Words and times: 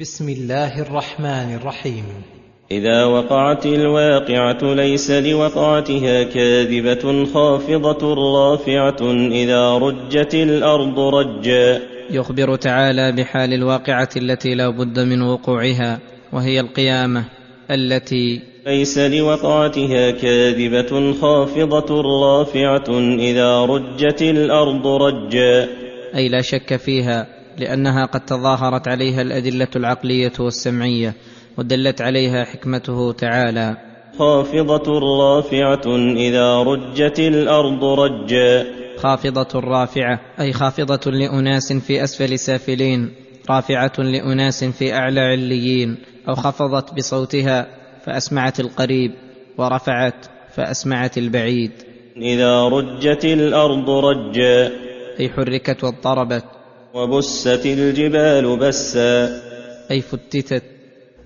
بسم 0.00 0.28
الله 0.28 0.82
الرحمن 0.82 1.54
الرحيم. 1.54 2.04
إذا 2.70 3.04
وقعت 3.04 3.66
الواقعة 3.66 4.74
ليس 4.74 5.10
لوقعتها 5.10 6.22
كاذبة 6.22 7.24
خافضة 7.24 8.14
رافعة 8.14 9.12
إذا 9.32 9.78
رجت 9.78 10.34
الأرض 10.34 11.00
رجا. 11.00 11.80
يخبر 12.10 12.56
تعالى 12.56 13.12
بحال 13.12 13.52
الواقعة 13.52 14.08
التي 14.16 14.54
لا 14.54 14.68
بد 14.68 14.98
من 14.98 15.22
وقوعها 15.22 15.98
وهي 16.32 16.60
القيامة 16.60 17.24
التي 17.70 18.42
ليس 18.66 18.98
لوقعتها 18.98 20.10
كاذبة 20.10 21.12
خافضة 21.12 22.02
رافعة 22.02 22.98
إذا 23.18 23.64
رجت 23.64 24.22
الأرض 24.22 24.86
رجا. 24.86 25.68
أي 26.14 26.28
لا 26.28 26.40
شك 26.40 26.76
فيها 26.76 27.39
لأنها 27.58 28.06
قد 28.06 28.20
تظاهرت 28.20 28.88
عليها 28.88 29.22
الأدلة 29.22 29.68
العقلية 29.76 30.32
والسمعية 30.40 31.14
ودلت 31.58 32.02
عليها 32.02 32.44
حكمته 32.44 33.12
تعالى. 33.12 33.76
خافضة 34.18 34.98
رافعة 34.98 35.96
إذا 36.16 36.62
رجت 36.62 37.18
الأرض 37.18 37.84
رجا. 37.84 38.66
خافضة 38.96 39.60
رافعة 39.60 40.20
أي 40.40 40.52
خافضة 40.52 41.10
لأناس 41.10 41.72
في 41.72 42.04
أسفل 42.04 42.38
سافلين 42.38 43.10
رافعة 43.50 43.92
لأناس 43.98 44.64
في 44.64 44.94
أعلى 44.94 45.20
عليين 45.20 45.96
أو 46.28 46.34
خفضت 46.34 46.94
بصوتها 46.94 47.66
فأسمعت 48.06 48.60
القريب 48.60 49.12
ورفعت 49.58 50.26
فأسمعت 50.54 51.18
البعيد. 51.18 51.72
إذا 52.16 52.68
رجت 52.68 53.24
الأرض 53.24 53.90
رجا. 53.90 54.72
أي 55.20 55.28
حركت 55.28 55.84
واضطربت. 55.84 56.44
وبست 56.94 57.66
الجبال 57.66 58.56
بسا 58.56 59.40
أي 59.90 60.00
فتتت. 60.00 60.62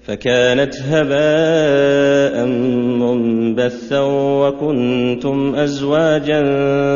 فكانت 0.06 0.74
هباء 0.77 2.46
منبثا 3.01 4.01
وكنتم 4.40 5.54
أزواجا 5.54 6.42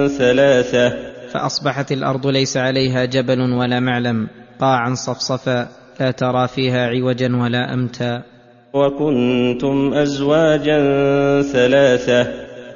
ثلاثة. 0.08 0.96
فأصبحت 1.32 1.92
الأرض 1.92 2.26
ليس 2.26 2.56
عليها 2.56 3.04
جبل 3.04 3.40
ولا 3.40 3.80
معلم 3.80 4.28
قاعا 4.60 4.94
صفصفا 4.94 5.68
لا 6.00 6.10
ترى 6.10 6.48
فيها 6.48 6.86
عوجا 6.86 7.36
ولا 7.36 7.74
أمتا. 7.74 8.22
وكنتم 8.74 9.94
أزواجا 9.94 10.78
ثلاثة. 11.42 12.26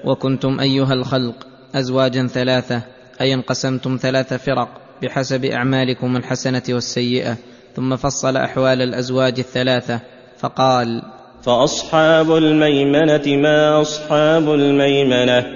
وكنتم 0.05 0.61
أيها 0.61 0.93
الخلق 0.93 1.47
أزواجا 1.75 2.27
ثلاثة 2.27 2.83
أي 3.21 3.35
انقسمتم 3.35 3.99
ثلاث 4.03 4.35
فرق. 4.35 4.69
بحسب 5.03 5.45
أعمالكم 5.45 6.17
الحسنة 6.17 6.63
والسيئة 6.69 7.37
ثم 7.77 7.97
فصل 7.97 8.37
أحوال 8.37 8.83
الأزواج 8.83 9.39
الثلاثة 9.39 10.01
فقال 10.39 11.03
فأصحاب 11.43 12.37
الميمنة 12.37 13.23
ما 13.27 13.81
أصحاب 13.81 14.55
الميمنة؟ 14.55 15.47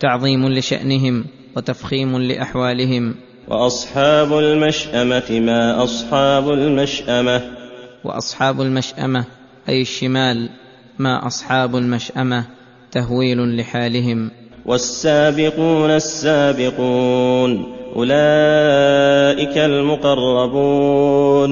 تعظيم 0.00 0.48
لشأنهم 0.48 1.24
وتفخيم 1.56 2.18
لأحوالهم. 2.18 3.14
وأصحاب 3.48 4.38
المشأمة 4.38 5.40
ما 5.40 5.84
أصحاب 5.84 6.50
المشأمة؟ 6.50 7.42
وأصحاب 8.04 8.60
المشأمة 8.60 9.24
أي 9.68 9.82
الشمال 9.82 10.48
ما 10.98 11.26
أصحاب 11.26 11.76
المشأمة 11.76 12.44
تهويل 12.92 13.56
لحالهم. 13.56 14.30
والسابقون 14.66 15.90
السابقون. 15.90 17.77
أولئك 17.96 19.58
المقربون. 19.58 21.50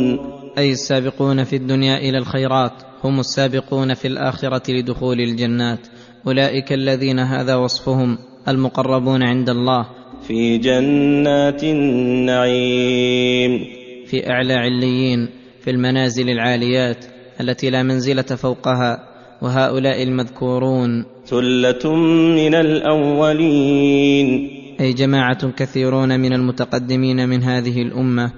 أي 0.58 0.72
السابقون 0.72 1.44
في 1.44 1.56
الدنيا 1.56 1.98
إلى 1.98 2.18
الخيرات 2.18 2.72
هم 3.04 3.20
السابقون 3.20 3.94
في 3.94 4.08
الآخرة 4.08 4.70
لدخول 4.70 5.20
الجنات. 5.20 5.86
أولئك 6.26 6.72
الذين 6.72 7.18
هذا 7.18 7.56
وصفهم 7.56 8.18
المقربون 8.48 9.22
عند 9.22 9.50
الله. 9.50 9.86
في 10.28 10.58
جنات 10.58 11.64
النعيم. 11.64 13.64
في 14.06 14.30
أعلى 14.30 14.54
عليين 14.54 15.28
في 15.60 15.70
المنازل 15.70 16.30
العاليات 16.30 17.04
التي 17.40 17.70
لا 17.70 17.82
منزلة 17.82 18.22
فوقها 18.22 19.08
وهؤلاء 19.42 20.02
المذكورون. 20.02 21.04
ثلة 21.26 21.94
من 22.36 22.54
الأولين. 22.54 24.55
أي 24.80 24.92
جماعة 24.92 25.50
كثيرون 25.50 26.20
من 26.20 26.32
المتقدمين 26.32 27.28
من 27.28 27.42
هذه 27.42 27.82
الأمة 27.82 28.30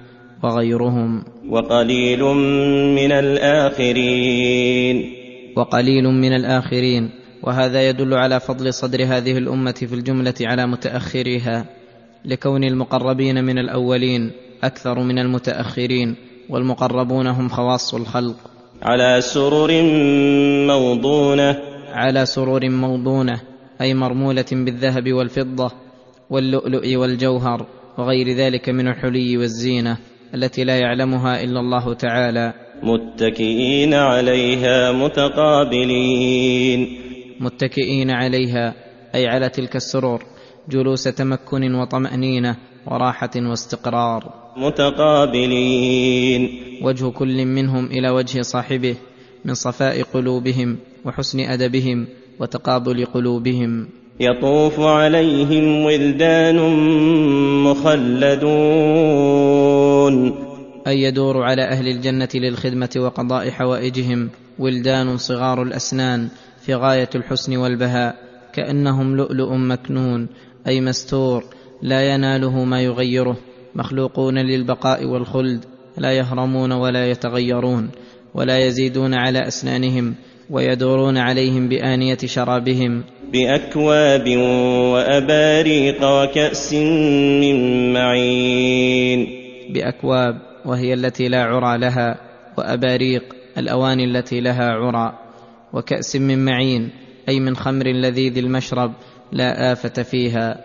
وغيرهم. 0.43 1.23
وقليل 1.49 2.23
من 2.95 3.11
الآخرين. 3.11 5.05
وقليل 5.55 6.03
من 6.03 6.33
الآخرين. 6.33 7.09
وهذا 7.43 7.89
يدل 7.89 8.13
على 8.13 8.39
فضل 8.39 8.73
صدر 8.73 9.03
هذه 9.03 9.37
الأمة 9.37 9.71
في 9.71 9.95
الجملة 9.95 10.33
على 10.41 10.67
متأخريها. 10.67 11.65
لكون 12.25 12.63
المقربين 12.63 13.43
من 13.43 13.57
الأولين 13.57 14.31
أكثر 14.63 14.99
من 14.99 15.19
المتأخرين 15.19 16.15
والمقربون 16.49 17.27
هم 17.27 17.49
خواص 17.49 17.93
الخلق. 17.93 18.35
على 18.81 19.21
سرر 19.21 19.81
موضونة. 20.67 21.57
على 21.93 22.25
سرور 22.25 22.69
موضونة 22.69 23.39
أي 23.81 23.93
مرمولة 23.93 24.45
بالذهب 24.51 25.13
والفضة. 25.13 25.88
واللؤلؤ 26.29 26.95
والجوهر 26.95 27.65
وغير 27.97 28.35
ذلك 28.35 28.69
من 28.69 28.87
الحلي 28.87 29.37
والزينة 29.37 29.97
التي 30.33 30.63
لا 30.63 30.77
يعلمها 30.77 31.43
إلا 31.43 31.59
الله 31.59 31.93
تعالى. 31.93 32.53
متكئين 32.83 33.93
عليها 33.93 34.91
متقابلين. 34.91 36.87
متكئين 37.39 38.11
عليها 38.11 38.73
أي 39.15 39.27
على 39.27 39.49
تلك 39.49 39.75
السرور 39.75 40.23
جلوس 40.69 41.03
تمكن 41.03 41.75
وطمأنينة 41.75 42.55
وراحة 42.87 43.31
واستقرار. 43.35 44.33
متقابلين. 44.57 46.49
وجه 46.83 47.09
كل 47.09 47.45
منهم 47.45 47.85
إلى 47.85 48.09
وجه 48.09 48.41
صاحبه 48.41 48.95
من 49.45 49.53
صفاء 49.53 50.01
قلوبهم 50.01 50.77
وحسن 51.05 51.39
أدبهم 51.39 52.07
وتقابل 52.39 53.05
قلوبهم. 53.05 53.98
يطوف 54.19 54.79
عليهم 54.79 55.85
ولدان 55.85 56.57
مخلدون. 57.63 59.29
أي 60.87 61.01
يدور 61.01 61.43
على 61.43 61.63
أهل 61.63 61.87
الجنة 61.87 62.29
للخدمة 62.35 62.89
وقضاء 62.97 63.49
حوائجهم 63.49 64.29
ولدان 64.59 65.17
صغار 65.17 65.63
الأسنان 65.63 66.27
في 66.61 66.75
غاية 66.75 67.09
الحسن 67.15 67.57
والبهاء 67.57 68.15
كأنهم 68.53 69.15
لؤلؤ 69.15 69.53
مكنون 69.53 70.27
أي 70.67 70.81
مستور 70.81 71.43
لا 71.81 72.13
يناله 72.13 72.63
ما 72.63 72.81
يغيره 72.81 73.37
مخلوقون 73.75 74.37
للبقاء 74.37 75.05
والخلد 75.05 75.65
لا 75.97 76.11
يهرمون 76.11 76.71
ولا 76.71 77.11
يتغيرون 77.11 77.89
ولا 78.33 78.57
يزيدون 78.57 79.13
على 79.13 79.47
أسنانهم 79.47 80.15
ويدورون 80.49 81.17
عليهم 81.17 81.69
بآنية 81.69 82.17
شرابهم. 82.25 83.03
بأكواب 83.33 84.37
وأباريق 84.93 86.03
وكأس 86.03 86.73
من 86.73 87.93
معين. 87.93 89.27
بأكواب 89.69 90.37
وهي 90.65 90.93
التي 90.93 91.27
لا 91.27 91.43
عرى 91.43 91.77
لها 91.77 92.17
وأباريق 92.57 93.23
الأواني 93.57 94.05
التي 94.05 94.39
لها 94.39 94.71
عرى 94.71 95.13
وكأس 95.73 96.15
من 96.15 96.45
معين 96.45 96.89
أي 97.29 97.39
من 97.39 97.55
خمر 97.55 97.87
لذيذ 97.87 98.37
المشرب 98.37 98.91
لا 99.31 99.71
آفة 99.71 100.03
فيها. 100.03 100.57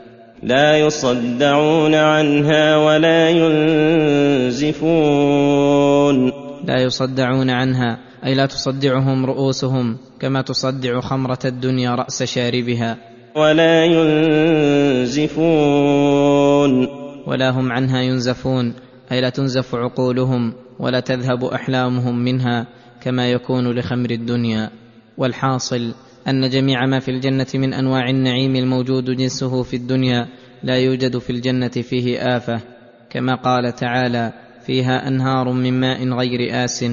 لا 0.42 0.78
يصدعون 0.78 1.94
عنها 1.94 2.76
ولا 2.76 3.30
ينزفون. 4.50 5.24
لا 6.64 6.82
يصدعون 6.82 7.50
عنها 7.50 7.98
أي 8.24 8.34
لا 8.34 8.46
تصدعهم 8.46 9.26
رؤوسهم 9.26 9.96
كما 10.20 10.42
تصدع 10.42 11.00
خمرة 11.00 11.38
الدنيا 11.44 11.94
رأس 11.94 12.22
شاربها. 12.22 12.96
ولا 13.36 13.84
ينزفون. 15.04 15.36
ولا 17.26 17.50
هم 17.50 17.72
عنها 17.72 18.00
ينزفون. 18.00 18.74
أي 19.12 19.20
لا 19.20 19.28
تنزف 19.28 19.74
عقولهم 19.74 20.52
ولا 20.78 21.00
تذهب 21.00 21.44
أحلامهم 21.44 22.24
منها 22.24 22.66
كما 23.00 23.30
يكون 23.30 23.78
لخمر 23.78 24.10
الدنيا. 24.10 24.70
والحاصل 25.18 25.94
أن 26.28 26.48
جميع 26.48 26.86
ما 26.86 27.00
في 27.00 27.10
الجنة 27.10 27.46
من 27.54 27.74
أنواع 27.74 28.10
النعيم 28.10 28.56
الموجود 28.56 29.04
جنسه 29.04 29.62
في 29.62 29.76
الدنيا 29.76 30.28
لا 30.62 30.76
يوجد 30.78 31.18
في 31.18 31.30
الجنة 31.30 31.68
فيه 31.68 32.36
آفة. 32.36 32.60
كما 33.10 33.34
قال 33.34 33.74
تعالى 33.74 34.32
فيها 34.66 35.08
أنهار 35.08 35.52
من 35.52 35.80
ماء 35.80 36.08
غير 36.08 36.64
آس 36.64 36.84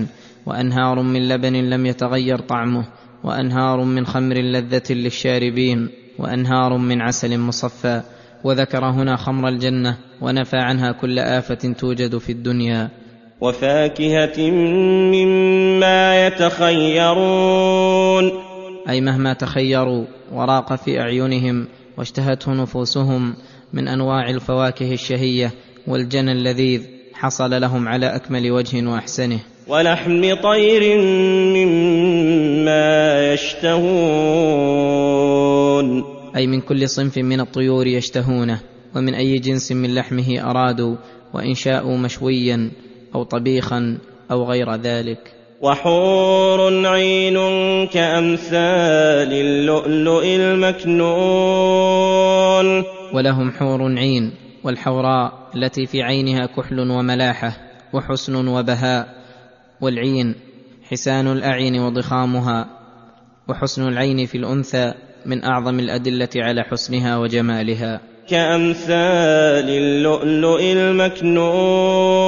وأنهار 0.45 1.01
من 1.01 1.27
لبن 1.27 1.53
لم 1.69 1.85
يتغير 1.85 2.39
طعمه 2.39 2.85
وأنهار 3.23 3.83
من 3.83 4.05
خمر 4.05 4.35
لذة 4.35 4.83
للشاربين 4.89 5.89
وأنهار 6.19 6.77
من 6.77 7.01
عسل 7.01 7.39
مصفى 7.39 8.01
وذكر 8.43 8.85
هنا 8.85 9.15
خمر 9.15 9.47
الجنة 9.47 9.97
ونفى 10.21 10.57
عنها 10.57 10.91
كل 10.91 11.19
آفة 11.19 11.73
توجد 11.79 12.17
في 12.17 12.31
الدنيا. 12.31 12.89
وفاكهة 13.41 14.51
مما 15.11 16.27
يتخيرون. 16.27 17.71
أي 18.89 19.01
مهما 19.01 19.33
تخيروا 19.33 20.05
وراق 20.31 20.75
في 20.75 20.99
أعينهم 20.99 21.67
واشتهته 21.97 22.53
نفوسهم 22.53 23.33
من 23.73 23.87
أنواع 23.87 24.29
الفواكه 24.29 24.93
الشهية 24.93 25.51
والجنى 25.87 26.31
اللذيذ 26.31 26.81
حصل 27.13 27.61
لهم 27.61 27.87
على 27.87 28.15
أكمل 28.15 28.51
وجه 28.51 28.87
وأحسنه. 28.87 29.39
ولحم 29.67 30.35
طير 30.35 30.97
مما 31.55 33.33
يشتهون. 33.33 33.81
أي 36.35 36.47
من 36.47 36.61
كل 36.61 36.89
صنف 36.89 37.17
من 37.17 37.39
الطيور 37.39 37.87
يشتهونه 37.87 38.59
ومن 38.95 39.13
أي 39.13 39.37
جنس 39.37 39.71
من 39.71 39.95
لحمه 39.95 40.49
أرادوا 40.51 40.95
وإن 41.33 41.53
شاءوا 41.53 41.97
مشويا 41.97 42.71
أو 43.15 43.23
طبيخا 43.23 43.97
أو 44.31 44.43
غير 44.43 44.75
ذلك. 44.75 45.33
وحور 45.61 46.87
عين 46.87 47.37
كأمثال 47.87 49.33
اللؤلؤ 49.33 50.23
المكنون. 50.25 50.91
ولهم 53.13 53.51
حور 53.51 53.97
عين 53.97 54.31
والحوراء 54.63 55.49
التي 55.55 55.85
في 55.85 56.01
عينها 56.01 56.45
كحل 56.45 56.79
وملاحة 56.79 57.57
وحسن 57.93 58.47
وبهاء. 58.47 59.20
والعين 59.81 60.35
حسان 60.83 61.27
الأعين 61.27 61.79
وضخامها 61.79 62.69
وحسن 63.49 63.87
العين 63.87 64.25
في 64.25 64.37
الأنثى 64.37 64.93
من 65.25 65.43
أعظم 65.43 65.79
الأدلة 65.79 66.29
على 66.35 66.63
حسنها 66.63 67.17
وجمالها. 67.17 68.01
كأمثال 68.29 69.69
اللؤلؤ 69.69 70.61
المكنون. 70.61 72.21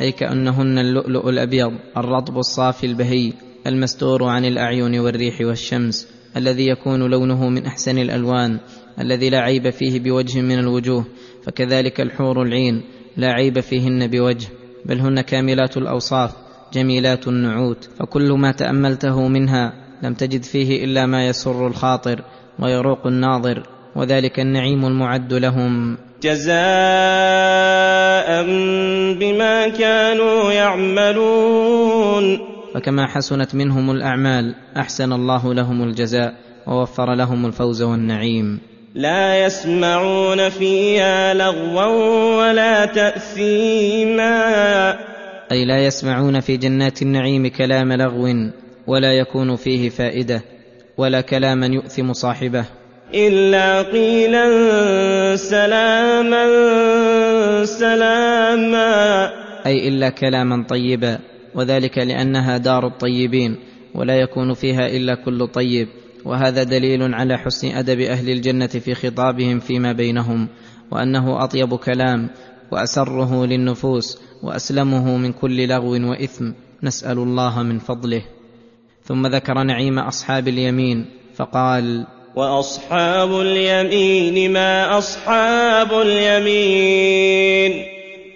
أي 0.00 0.12
كأنهن 0.12 0.78
اللؤلؤ 0.78 1.28
الأبيض 1.28 1.72
الرطب 1.96 2.38
الصافي 2.38 2.86
البهي 2.86 3.32
المستور 3.66 4.24
عن 4.24 4.44
الأعين 4.44 4.98
والريح 4.98 5.40
والشمس 5.40 6.08
الذي 6.36 6.68
يكون 6.68 7.10
لونه 7.10 7.48
من 7.48 7.66
أحسن 7.66 7.98
الألوان 7.98 8.58
الذي 9.00 9.30
لا 9.30 9.38
عيب 9.38 9.70
فيه 9.70 10.00
بوجه 10.00 10.40
من 10.40 10.58
الوجوه 10.58 11.04
فكذلك 11.42 12.00
الحور 12.00 12.42
العين 12.42 12.82
لا 13.16 13.32
عيب 13.32 13.60
فيهن 13.60 14.06
بوجه. 14.06 14.48
بل 14.86 15.00
هن 15.00 15.20
كاملات 15.20 15.76
الأوصاف 15.76 16.32
جميلات 16.72 17.28
النعوت 17.28 17.88
فكل 17.98 18.32
ما 18.32 18.52
تأملته 18.52 19.28
منها 19.28 19.72
لم 20.02 20.14
تجد 20.14 20.42
فيه 20.42 20.84
إلا 20.84 21.06
ما 21.06 21.26
يسر 21.26 21.66
الخاطر 21.66 22.22
ويروق 22.58 23.06
الناظر 23.06 23.62
وذلك 23.96 24.40
النعيم 24.40 24.86
المعد 24.86 25.32
لهم. 25.32 25.96
جزاء 26.22 26.52
بما 29.20 29.68
كانوا 29.68 30.52
يعملون. 30.52 32.38
فكما 32.74 33.06
حسنت 33.06 33.54
منهم 33.54 33.90
الأعمال 33.90 34.54
أحسن 34.76 35.12
الله 35.12 35.54
لهم 35.54 35.82
الجزاء 35.82 36.34
ووفر 36.66 37.14
لهم 37.14 37.46
الفوز 37.46 37.82
والنعيم. 37.82 38.71
لا 38.94 39.46
يسمعون 39.46 40.48
فيها 40.48 41.34
لغوا 41.34 41.86
ولا 42.36 42.86
تأثيما. 42.86 44.32
أي 45.52 45.64
لا 45.64 45.86
يسمعون 45.86 46.40
في 46.40 46.56
جنات 46.56 47.02
النعيم 47.02 47.46
كلام 47.46 47.92
لغو 47.92 48.50
ولا 48.86 49.12
يكون 49.12 49.56
فيه 49.56 49.88
فائدة 49.88 50.42
ولا 50.96 51.20
كلاما 51.20 51.66
يؤثم 51.66 52.12
صاحبه. 52.12 52.64
إلا 53.14 53.82
قيلا 53.82 54.46
سلاما 55.36 56.44
سلاما. 57.64 59.30
أي 59.66 59.88
إلا 59.88 60.08
كلاما 60.08 60.64
طيبا 60.68 61.18
وذلك 61.54 61.98
لأنها 61.98 62.56
دار 62.56 62.86
الطيبين 62.86 63.56
ولا 63.94 64.16
يكون 64.16 64.54
فيها 64.54 64.86
إلا 64.86 65.14
كل 65.14 65.46
طيب. 65.46 65.88
وهذا 66.24 66.62
دليل 66.62 67.14
على 67.14 67.38
حسن 67.38 67.68
أدب 67.68 68.00
أهل 68.00 68.30
الجنة 68.30 68.66
في 68.66 68.94
خطابهم 68.94 69.60
فيما 69.60 69.92
بينهم 69.92 70.48
وأنه 70.90 71.44
أطيب 71.44 71.74
كلام 71.74 72.30
وأسره 72.72 73.46
للنفوس 73.46 74.18
وأسلمه 74.42 75.16
من 75.16 75.32
كل 75.32 75.68
لغو 75.68 76.10
وإثم. 76.10 76.52
نسأل 76.82 77.18
الله 77.18 77.62
من 77.62 77.78
فضله. 77.78 78.22
ثم 79.04 79.26
ذكر 79.26 79.62
نعيم 79.62 79.98
أصحاب 79.98 80.48
اليمين 80.48 81.06
فقال 81.34 82.06
وأصحاب 82.36 83.40
اليمين 83.40 84.52
ما 84.52 84.98
أصحاب 84.98 85.92
اليمين؟ 85.92 87.84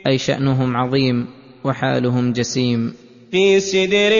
أي 0.06 0.18
شأنهم 0.18 0.76
عظيم 0.76 1.26
وحالهم 1.64 2.32
جسيم. 2.32 2.94
في 3.30 3.60
سدر 3.60 4.12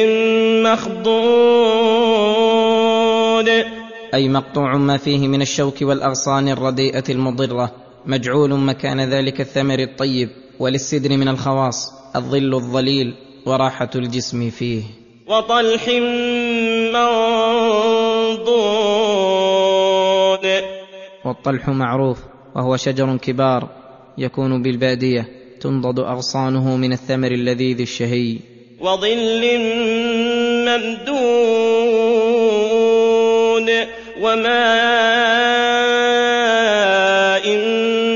مخضود 3.48 3.86
أي 4.14 4.28
مقطوع 4.28 4.76
ما 4.76 4.96
فيه 4.96 5.28
من 5.28 5.42
الشوك 5.42 5.82
والأغصان 5.82 6.48
الرديئة 6.48 7.04
المضرة 7.08 7.72
مجعول 8.06 8.54
مكان 8.54 9.00
ذلك 9.00 9.40
الثمر 9.40 9.78
الطيب 9.78 10.28
وللسدر 10.58 11.16
من 11.16 11.28
الخواص 11.28 11.92
الظل 12.16 12.54
الظليل 12.54 13.14
وراحة 13.46 13.90
الجسم 13.94 14.50
فيه. 14.50 14.82
وطلح 15.26 15.88
منضود. 16.94 17.26
والطلح 21.24 21.68
معروف 21.68 22.18
وهو 22.54 22.76
شجر 22.76 23.16
كبار 23.16 23.68
يكون 24.18 24.62
بالبادية 24.62 25.28
تنضد 25.60 25.98
أغصانه 25.98 26.76
من 26.76 26.92
الثمر 26.92 27.32
اللذيذ 27.32 27.80
الشهي. 27.80 28.38
وظل 28.80 29.58
ممدود. 30.66 31.75
وماء 34.20 35.66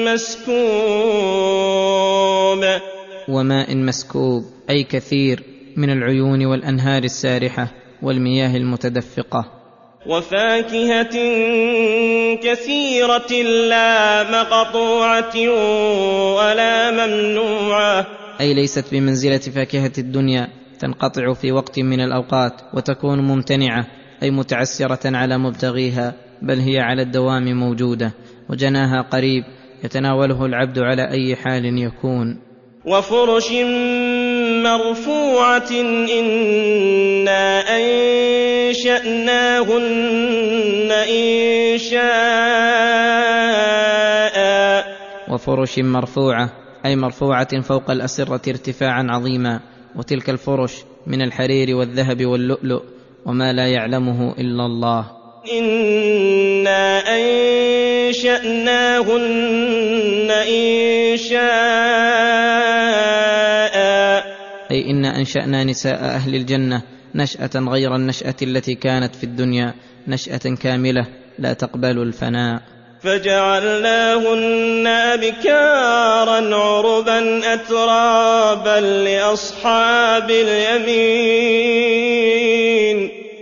مسكوب 0.04 1.40
وماء 3.28 3.76
مسكوب 3.76 4.44
أي 4.70 4.82
كثير 4.84 5.42
من 5.76 5.90
العيون 5.90 6.46
والأنهار 6.46 7.04
السارحة 7.04 7.68
والمياه 8.02 8.56
المتدفقة. 8.56 9.44
وفاكهة 10.06 11.16
كثيرة 12.42 13.32
لا 13.68 14.22
مقطوعة 14.30 15.36
ولا 16.36 16.90
ممنوعة. 16.90 18.06
أي 18.40 18.54
ليست 18.54 18.84
بمنزلة 18.92 19.38
فاكهة 19.38 19.92
الدنيا 19.98 20.48
تنقطع 20.80 21.32
في 21.32 21.52
وقت 21.52 21.78
من 21.78 22.00
الأوقات 22.00 22.52
وتكون 22.74 23.20
ممتنعة. 23.20 23.86
أي 24.22 24.30
متعسرة 24.30 25.16
على 25.16 25.38
مبتغيها 25.38 26.14
بل 26.42 26.58
هي 26.58 26.78
على 26.78 27.02
الدوام 27.02 27.56
موجودة 27.56 28.12
وجناها 28.48 29.02
قريب 29.02 29.44
يتناوله 29.84 30.46
العبد 30.46 30.78
على 30.78 31.10
أي 31.10 31.36
حال 31.36 31.78
يكون. 31.78 32.38
وفرش 32.84 33.52
مرفوعة 34.64 35.70
إنا 36.18 37.60
أنشأناهن 38.70 39.20
إنشاء 40.90 42.10
وفرش 45.30 45.78
مرفوعة 45.78 46.52
أي 46.86 46.96
مرفوعة 46.96 47.60
فوق 47.60 47.90
الأسرة 47.90 48.50
ارتفاعا 48.50 49.06
عظيما 49.08 49.60
وتلك 49.96 50.30
الفرش 50.30 50.74
من 51.06 51.22
الحرير 51.22 51.76
والذهب 51.76 52.26
واللؤلؤ 52.26 52.82
وما 53.26 53.52
لا 53.52 53.66
يعلمه 53.66 54.34
إلا 54.38 54.66
الله. 54.66 55.10
إنا 55.58 57.02
أنشأناهن 58.08 59.00
إنشاء 60.30 61.40
أي 64.70 64.90
إنا 64.90 65.16
أنشأنا 65.16 65.64
نساء 65.64 66.00
أهل 66.04 66.34
الجنة 66.34 66.82
نشأة 67.14 67.50
غير 67.56 67.96
النشأة 67.96 68.34
التي 68.42 68.74
كانت 68.74 69.14
في 69.14 69.24
الدنيا 69.24 69.74
نشأة 70.08 70.54
كاملة 70.62 71.06
لا 71.38 71.52
تقبل 71.52 72.02
الفناء. 72.02 72.62
فجعلناهن 73.02 74.86
أبكارا 74.86 76.56
عربا 76.56 77.54
أترابا 77.54 78.80
لأصحاب 78.80 80.30
اليمين. 80.30 81.50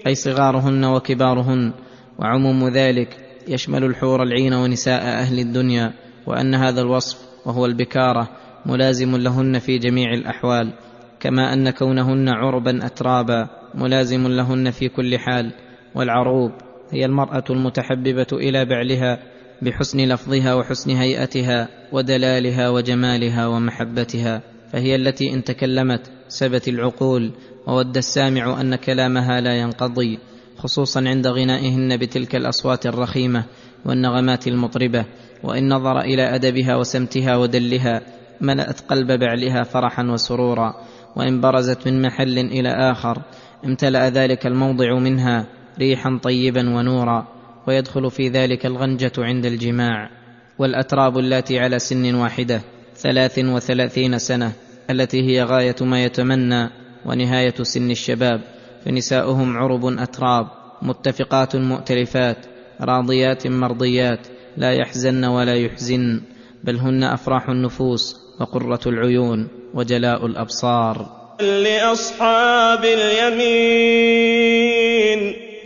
أي 0.07 0.15
صغارهن 0.15 0.85
وكبارهن. 0.85 1.73
وعموم 2.19 2.69
ذلك 2.69 3.09
يشمل 3.49 3.85
الحور 3.85 4.23
العين 4.23 4.55
ونساء 4.55 5.03
أهل 5.03 5.39
الدنيا 5.39 5.93
وأن 6.27 6.55
هذا 6.55 6.81
الوصف 6.81 7.19
وهو 7.47 7.67
البكارة 7.67 8.29
ملازم 8.67 9.17
لهن 9.17 9.59
في 9.59 9.79
جميع 9.79 10.13
الأحوال 10.13 10.73
كما 11.21 11.53
أن 11.53 11.71
كونهن 11.71 12.29
عربا 12.29 12.87
أترابا 12.87 13.49
ملازم 13.75 14.29
لهن 14.29 14.71
في 14.71 14.89
كل 14.89 15.19
حال. 15.19 15.53
والعروب 15.95 16.53
هي 16.91 17.05
المرأة 17.05 17.45
المتحببة 17.51 18.27
إلى 18.33 18.65
بعلها 18.65 19.19
بحسن 19.63 20.01
لفظها 20.01 20.55
وحسن 20.55 20.91
هيئتها 20.91 21.69
ودلالها 21.93 22.71
وجمالها 22.71 23.47
ومحبتها 23.47 24.43
فهي 24.73 24.95
التي 24.95 25.33
إن 25.35 25.45
تكلمت 25.45 26.11
سبت 26.29 26.69
العقول 26.69 27.33
وود 27.67 27.97
السامع 27.97 28.61
أن 28.61 28.77
كلامها 28.77 29.41
لا 29.41 29.55
ينقضي 29.57 30.19
خصوصا 30.59 31.01
عند 31.09 31.27
غنائهن 31.27 31.97
بتلك 31.97 32.37
الأصوات 32.37 32.87
الرخيمة 32.87 33.45
والنغمات 33.85 34.49
المطربة 34.49 35.05
وإن 35.43 35.69
نظر 35.69 36.01
إلى 36.01 36.35
أدبها 36.35 36.77
وسمتها 36.77 37.37
ودلها 37.37 38.03
ملأت 38.41 38.81
قلب 38.81 39.13
بعلها 39.13 39.63
فرحا 39.63 40.03
وسرورا 40.03 40.75
وإن 41.17 41.41
برزت 41.41 41.89
من 41.89 42.03
محل 42.03 42.39
إلى 42.39 42.69
آخر 42.69 43.23
امتلأ 43.65 44.09
ذلك 44.09 44.47
الموضع 44.47 44.99
منها 44.99 45.47
ريحا 45.79 46.19
طيبا 46.23 46.61
ونورا. 46.77 47.38
ويدخل 47.69 48.11
في 48.11 48.29
ذلك 48.29 48.67
الغنجة 48.67 49.13
عند 49.19 49.47
الجماع 49.47 50.11
والأتراب 50.59 51.19
اللاتي 51.19 51.59
على 51.59 51.79
سن 51.79 52.15
واحدة 52.15 52.61
ثلاث 52.97 53.39
وثلاثين 53.39 54.19
سنة 54.19 54.53
التي 54.91 55.23
هي 55.23 55.43
غاية 55.43 55.77
ما 55.81 56.05
يتمنى 56.05 56.71
ونهاية 57.07 57.55
سن 57.63 57.91
الشباب 57.91 58.41
فنساؤهم 58.85 59.57
عرب 59.57 59.87
أتراب 59.87 60.47
متفقات 60.83 61.57
مؤتلفات 61.57 62.47
راضيات 62.81 63.47
مرضيات 63.47 64.27
لا 64.57 64.73
يحزن 64.73 65.25
ولا 65.25 65.55
يحزن 65.55 66.21
بل 66.65 66.77
هن 66.77 67.05
أفراح 67.05 67.49
النفوس 67.49 68.17
وقرة 68.41 68.81
العيون 68.87 69.49
وجلاء 69.75 70.27
الأبصار. 70.27 71.19
لأصحاب 71.41 72.85
اليمين. 72.85 74.19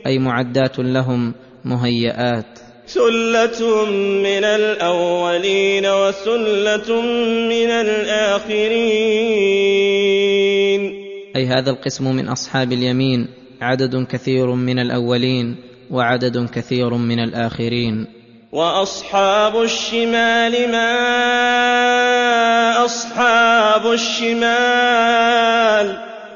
أي 0.07 0.19
معدات 0.19 0.79
لهم 0.79 1.35
مهيئات. 1.65 2.59
ثلة 2.87 3.85
من 4.23 4.45
الأولين 4.45 5.87
وثلة 5.87 7.01
من 7.49 7.71
الآخرين. 7.71 8.83
أي 11.37 11.47
هذا 11.47 11.71
القسم 11.71 12.17
من 12.17 12.29
أصحاب 12.29 12.73
اليمين. 12.73 13.29
عدد 13.63 14.07
كثير 14.07 14.55
من 14.55 14.79
الأولين 14.79 15.57
وعدد 15.91 16.49
كثير 16.51 16.95
من 16.95 17.19
الآخرين. 17.19 18.07
وأصحاب 18.53 19.63
الشمال 19.63 20.71
ما 20.71 20.93
أصحاب 22.85 23.93
الشمال؟ 23.93 25.23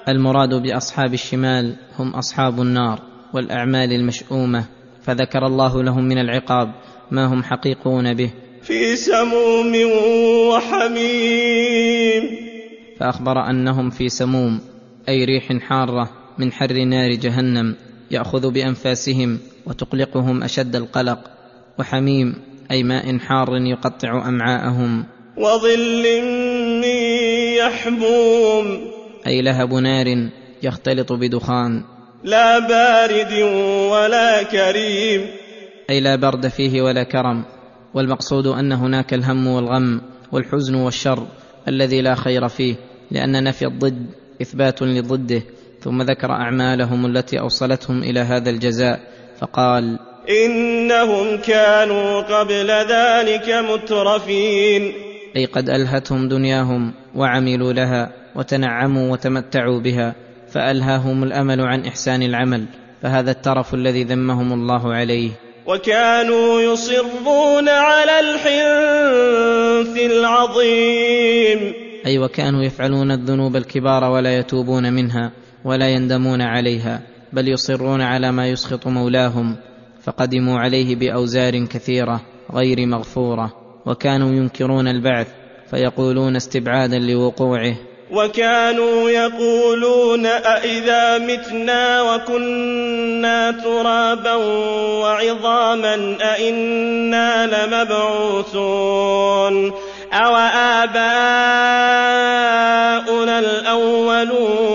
المراد 0.08 0.54
بأصحاب 0.54 1.14
الشمال 1.14 1.76
هم 1.98 2.14
أصحاب 2.14 2.60
النار 2.60 3.00
والأعمال 3.34 3.92
المشؤومة. 3.92 4.75
فذكر 5.06 5.46
الله 5.46 5.82
لهم 5.82 6.04
من 6.04 6.18
العقاب 6.18 6.72
ما 7.10 7.26
هم 7.26 7.42
حقيقون 7.42 8.14
به. 8.14 8.30
في 8.62 8.96
سموم 8.96 9.74
وحميم. 10.48 12.22
فأخبر 12.98 13.50
أنهم 13.50 13.90
في 13.90 14.08
سموم 14.08 14.60
أي 15.08 15.24
ريح 15.24 15.52
حارة 15.52 16.10
من 16.38 16.52
حر 16.52 16.84
نار 16.84 17.10
جهنم 17.10 17.74
يأخذ 18.10 18.50
بأنفاسهم 18.50 19.38
وتقلقهم 19.66 20.42
أشد 20.42 20.76
القلق. 20.76 21.18
وحميم 21.78 22.34
أي 22.70 22.82
ماء 22.82 23.18
حار 23.18 23.56
يقطع 23.56 24.28
أمعاءهم. 24.28 25.04
وظل 25.36 26.22
من 26.82 26.84
يحموم. 27.56 28.78
أي 29.26 29.42
لهب 29.42 29.74
نار 29.74 30.28
يختلط 30.62 31.12
بدخان. 31.12 31.95
لا 32.26 32.58
بارد 32.58 33.32
ولا 33.90 34.42
كريم. 34.42 35.26
أي 35.90 36.00
لا 36.00 36.16
برد 36.16 36.48
فيه 36.48 36.82
ولا 36.82 37.02
كرم. 37.02 37.44
والمقصود 37.94 38.46
أن 38.46 38.72
هناك 38.72 39.14
الهم 39.14 39.46
والغم 39.46 40.00
والحزن 40.32 40.74
والشر 40.74 41.26
الذي 41.68 42.00
لا 42.02 42.14
خير 42.14 42.48
فيه 42.48 42.74
لأن 43.10 43.44
نفي 43.44 43.66
الضد 43.66 44.06
إثبات 44.42 44.82
لضده. 44.82 45.42
ثم 45.80 46.02
ذكر 46.02 46.30
أعمالهم 46.30 47.06
التي 47.06 47.40
أوصلتهم 47.40 48.02
إلى 48.02 48.20
هذا 48.20 48.50
الجزاء 48.50 49.00
فقال 49.38 49.98
إنهم 50.28 51.36
كانوا 51.36 52.20
قبل 52.20 52.70
ذلك 52.70 53.48
مترفين. 53.48 54.92
أي 55.36 55.44
قد 55.44 55.70
ألهتهم 55.70 56.28
دنياهم 56.28 56.92
وعملوا 57.14 57.72
لها 57.72 58.12
وتنعموا 58.34 59.12
وتمتعوا 59.12 59.80
بها. 59.80 60.25
فألهاهم 60.50 61.22
الأمل 61.22 61.60
عن 61.60 61.84
إحسان 61.84 62.22
العمل 62.22 62.64
فهذا 63.02 63.30
الترف 63.30 63.74
الذي 63.74 64.04
ذمهم 64.04 64.52
الله 64.52 64.94
عليه. 64.94 65.30
وكانوا 65.66 66.60
يصرون 66.60 67.68
على 67.68 68.20
الحنث 68.20 69.96
العظيم. 70.12 71.72
أي 72.06 72.18
وكانوا 72.18 72.62
يفعلون 72.62 73.10
الذنوب 73.10 73.56
الكبار 73.56 74.04
ولا 74.04 74.38
يتوبون 74.38 74.92
منها 74.92 75.32
ولا 75.64 75.88
يندمون 75.88 76.42
عليها 76.42 77.02
بل 77.32 77.48
يصرون 77.48 78.00
على 78.00 78.32
ما 78.32 78.48
يسخط 78.48 78.86
مولاهم 78.86 79.56
فقدموا 80.02 80.58
عليه 80.58 80.96
بأوزار 80.96 81.64
كثيرة 81.64 82.20
غير 82.52 82.86
مغفورة. 82.86 83.52
وكانوا 83.86 84.32
ينكرون 84.32 84.88
البعث 84.88 85.26
فيقولون 85.70 86.36
استبعادا 86.36 86.98
لوقوعه. 86.98 87.76
وكانوا 88.10 89.10
يقولون 89.10 90.26
أإذا 90.26 91.18
متنا 91.18 92.02
وكنا 92.02 93.50
ترابا 93.50 94.34
وعظاما 95.02 96.16
أإنا 96.22 97.46
لمبعوثون 97.46 98.92
أو 100.12 100.36
آباؤنا 100.86 101.06
الأولون 103.38 104.66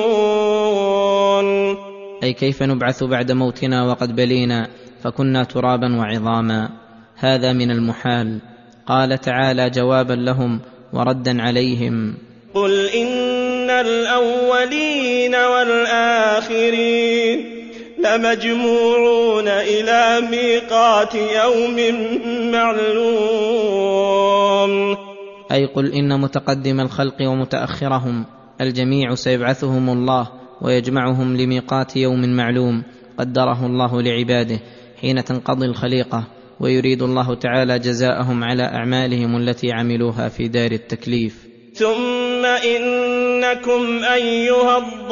أي 2.23 2.33
كيف 2.33 2.63
نبعث 2.63 3.03
بعد 3.03 3.31
موتنا 3.31 3.83
وقد 3.83 4.15
بلينا 4.15 4.67
فكنا 5.03 5.43
ترابا 5.43 5.95
وعظاما؟ 5.95 6.69
هذا 7.15 7.53
من 7.53 7.71
المحال. 7.71 8.39
قال 8.87 9.17
تعالى 9.17 9.69
جوابا 9.69 10.13
لهم 10.13 10.59
وردا 10.93 11.41
عليهم. 11.41 12.13
قل 12.53 12.89
إن 12.89 13.69
الأولين 13.69 15.35
والآخرين 15.35 16.81
لمجموعون 17.99 19.47
إلى 19.47 20.27
ميقات 20.31 21.15
يوم 21.15 21.75
معلوم 22.51 24.11
أي 25.51 25.65
قل 25.65 25.91
ان 25.93 26.21
متقدم 26.21 26.79
الخلق 26.79 27.21
ومتاخرهم 27.21 28.25
الجميع 28.61 29.15
سيبعثهم 29.15 29.89
الله 29.89 30.29
ويجمعهم 30.61 31.37
لميقات 31.37 31.97
يوم 31.97 32.35
معلوم 32.35 32.83
قدره 33.17 33.65
الله 33.65 34.01
لعباده 34.01 34.59
حين 35.01 35.23
تنقضي 35.23 35.65
الخليقه 35.65 36.23
ويريد 36.59 37.01
الله 37.01 37.35
تعالى 37.35 37.79
جزاءهم 37.79 38.43
على 38.43 38.63
اعمالهم 38.63 39.37
التي 39.37 39.71
عملوها 39.71 40.29
في 40.29 40.47
دار 40.47 40.71
التكليف 40.71 41.50
ثم 41.73 42.45
إنكم 42.45 44.03
أيها 44.13 44.77
الضالون 44.77 45.11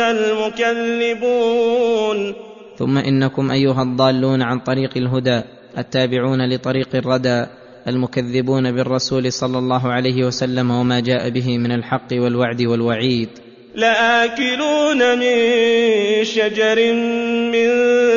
المكذبون 0.00 1.70
ثم 2.78 2.98
انكم 2.98 3.50
ايها 3.50 3.82
الضالون 3.82 4.42
عن 4.42 4.58
طريق 4.58 4.90
الهدى 4.96 5.42
التابعون 5.78 6.54
لطريق 6.54 6.88
الردى 6.94 7.46
المكذبون 7.88 8.72
بالرسول 8.72 9.32
صلى 9.32 9.58
الله 9.58 9.92
عليه 9.92 10.24
وسلم 10.24 10.70
وما 10.70 11.00
جاء 11.00 11.30
به 11.30 11.58
من 11.58 11.72
الحق 11.72 12.12
والوعد 12.12 12.62
والوعيد. 12.62 13.28
لآكلون 13.74 15.18
من 15.18 15.36
شجر 16.24 16.92
من 17.52 17.68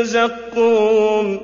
زقوم. 0.03 1.39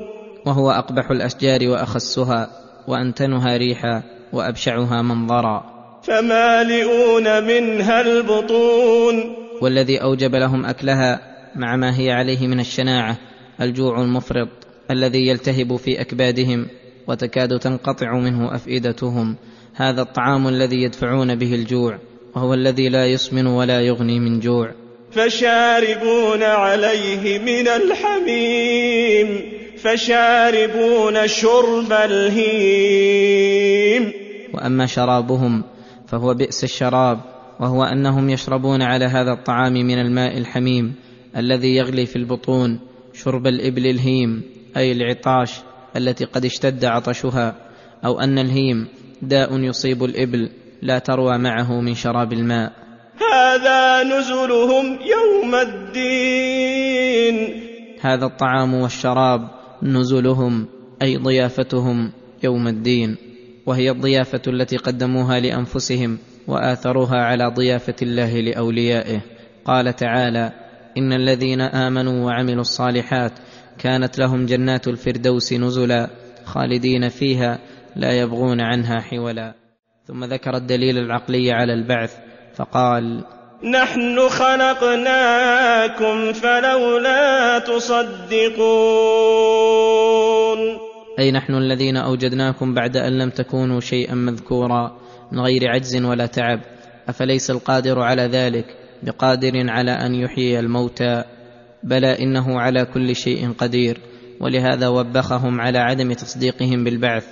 وهو 0.45 0.71
اقبح 0.71 1.11
الاشجار 1.11 1.69
واخسها. 1.69 2.68
وأنتنها 2.89 3.57
ريحا 3.57 4.03
وأبشعها 4.33 5.01
منظرا. 5.01 5.63
فمالئون 6.03 7.43
منها 7.43 8.01
البطون. 8.01 9.35
والذي 9.61 9.97
أوجب 10.01 10.35
لهم 10.35 10.65
أكلها 10.65 11.19
مع 11.55 11.75
ما 11.75 11.99
هي 11.99 12.11
عليه 12.11 12.47
من 12.47 12.59
الشناعة 12.59 13.17
الجوع 13.61 14.01
المفرط 14.01 14.47
الذي 14.91 15.27
يلتهب 15.27 15.75
في 15.75 16.01
أكبادهم 16.01 16.67
وتكاد 17.07 17.59
تنقطع 17.59 18.13
منه 18.19 18.55
أفئدتهم. 18.55 19.35
هذا 19.75 20.01
الطعام 20.01 20.47
الذي 20.47 20.83
يدفعون 20.83 21.35
به 21.35 21.55
الجوع 21.55 21.97
وهو 22.35 22.53
الذي 22.53 22.89
لا 22.89 23.05
يسمن 23.05 23.47
ولا 23.47 23.81
يغني 23.81 24.19
من 24.19 24.39
جوع. 24.39 24.71
فشاربون 25.11 26.43
عليه 26.43 27.39
من 27.39 27.67
الحميم. 27.67 29.58
فشاربون 29.83 31.27
شرب 31.27 31.91
الهيم. 31.91 33.49
وأما 34.53 34.85
شرابهم 34.85 35.63
فهو 36.07 36.33
بئس 36.33 36.63
الشراب 36.63 37.19
وهو 37.59 37.83
أنهم 37.83 38.29
يشربون 38.29 38.81
على 38.81 39.05
هذا 39.05 39.31
الطعام 39.31 39.73
من 39.73 39.99
الماء 39.99 40.37
الحميم 40.37 40.95
الذي 41.37 41.75
يغلي 41.75 42.05
في 42.05 42.15
البطون 42.15 42.79
شرب 43.13 43.47
الإبل 43.47 43.87
الهيم 43.87 44.43
أي 44.77 44.91
العطاش 44.91 45.51
التي 45.95 46.25
قد 46.25 46.45
اشتد 46.45 46.85
عطشها 46.85 47.55
أو 48.05 48.19
أن 48.19 48.39
الهيم 48.39 48.87
داء 49.21 49.59
يصيب 49.59 50.03
الإبل 50.03 50.49
لا 50.81 50.99
تروى 50.99 51.37
معه 51.37 51.81
من 51.81 51.95
شراب 51.95 52.33
الماء. 52.33 52.71
هذا 53.33 54.03
نزلهم 54.03 54.99
يوم 55.01 55.55
الدين. 55.55 57.35
هذا 58.01 58.25
الطعام 58.25 58.73
والشراب 58.73 59.58
نزلهم 59.83 60.67
أي 61.01 61.17
ضيافتهم 61.17 62.11
يوم 62.43 62.67
الدين. 62.67 63.17
وهي 63.65 63.91
الضيافة 63.91 64.41
التي 64.47 64.77
قدموها 64.77 65.39
لأنفسهم 65.39 66.17
وآثروها 66.47 67.17
على 67.17 67.53
ضيافة 67.55 67.95
الله 68.01 68.39
لأوليائه. 68.39 69.21
قال 69.65 69.95
تعالى 69.95 70.51
إن 70.97 71.13
الذين 71.13 71.61
آمنوا 71.61 72.25
وعملوا 72.25 72.61
الصالحات 72.61 73.31
كانت 73.77 74.19
لهم 74.19 74.45
جنات 74.45 74.87
الفردوس 74.87 75.53
نزلا 75.53 76.09
خالدين 76.45 77.09
فيها 77.09 77.59
لا 77.95 78.19
يبغون 78.19 78.61
عنها 78.61 78.99
حولا. 78.99 79.55
ثم 80.05 80.25
ذكر 80.25 80.57
الدليل 80.57 80.97
العقلي 80.97 81.51
على 81.51 81.73
البعث 81.73 82.17
فقال 82.55 83.23
نحن 83.63 84.29
خلقناكم 84.29 86.33
فلولا 86.33 87.59
تصدقون. 87.59 88.59
أي 91.19 91.31
نحن 91.31 91.53
الذين 91.53 91.97
أوجدناكم 91.97 92.73
بعد 92.73 92.97
أن 92.97 93.17
لم 93.17 93.29
تكونوا 93.29 93.79
شيئا 93.79 94.15
مذكورا 94.15 94.97
من 95.31 95.39
غير 95.39 95.69
عجز 95.69 96.03
ولا 96.03 96.25
تعب. 96.25 96.59
أفليس 97.09 97.51
القادر 97.51 97.99
على 97.99 98.21
ذلك؟ 98.21 98.65
بقادر 99.03 99.69
على 99.69 99.91
أن 99.91 100.15
يحيي 100.15 100.59
الموتى. 100.59 101.23
بلى 101.83 102.23
إنه 102.23 102.59
على 102.59 102.85
كل 102.85 103.15
شيء 103.15 103.53
قدير. 103.57 103.97
ولهذا 104.41 104.87
وبخهم 104.87 105.61
على 105.61 105.79
عدم 105.79 106.13
تصديقهم 106.13 106.83
بالبعث. 106.83 107.25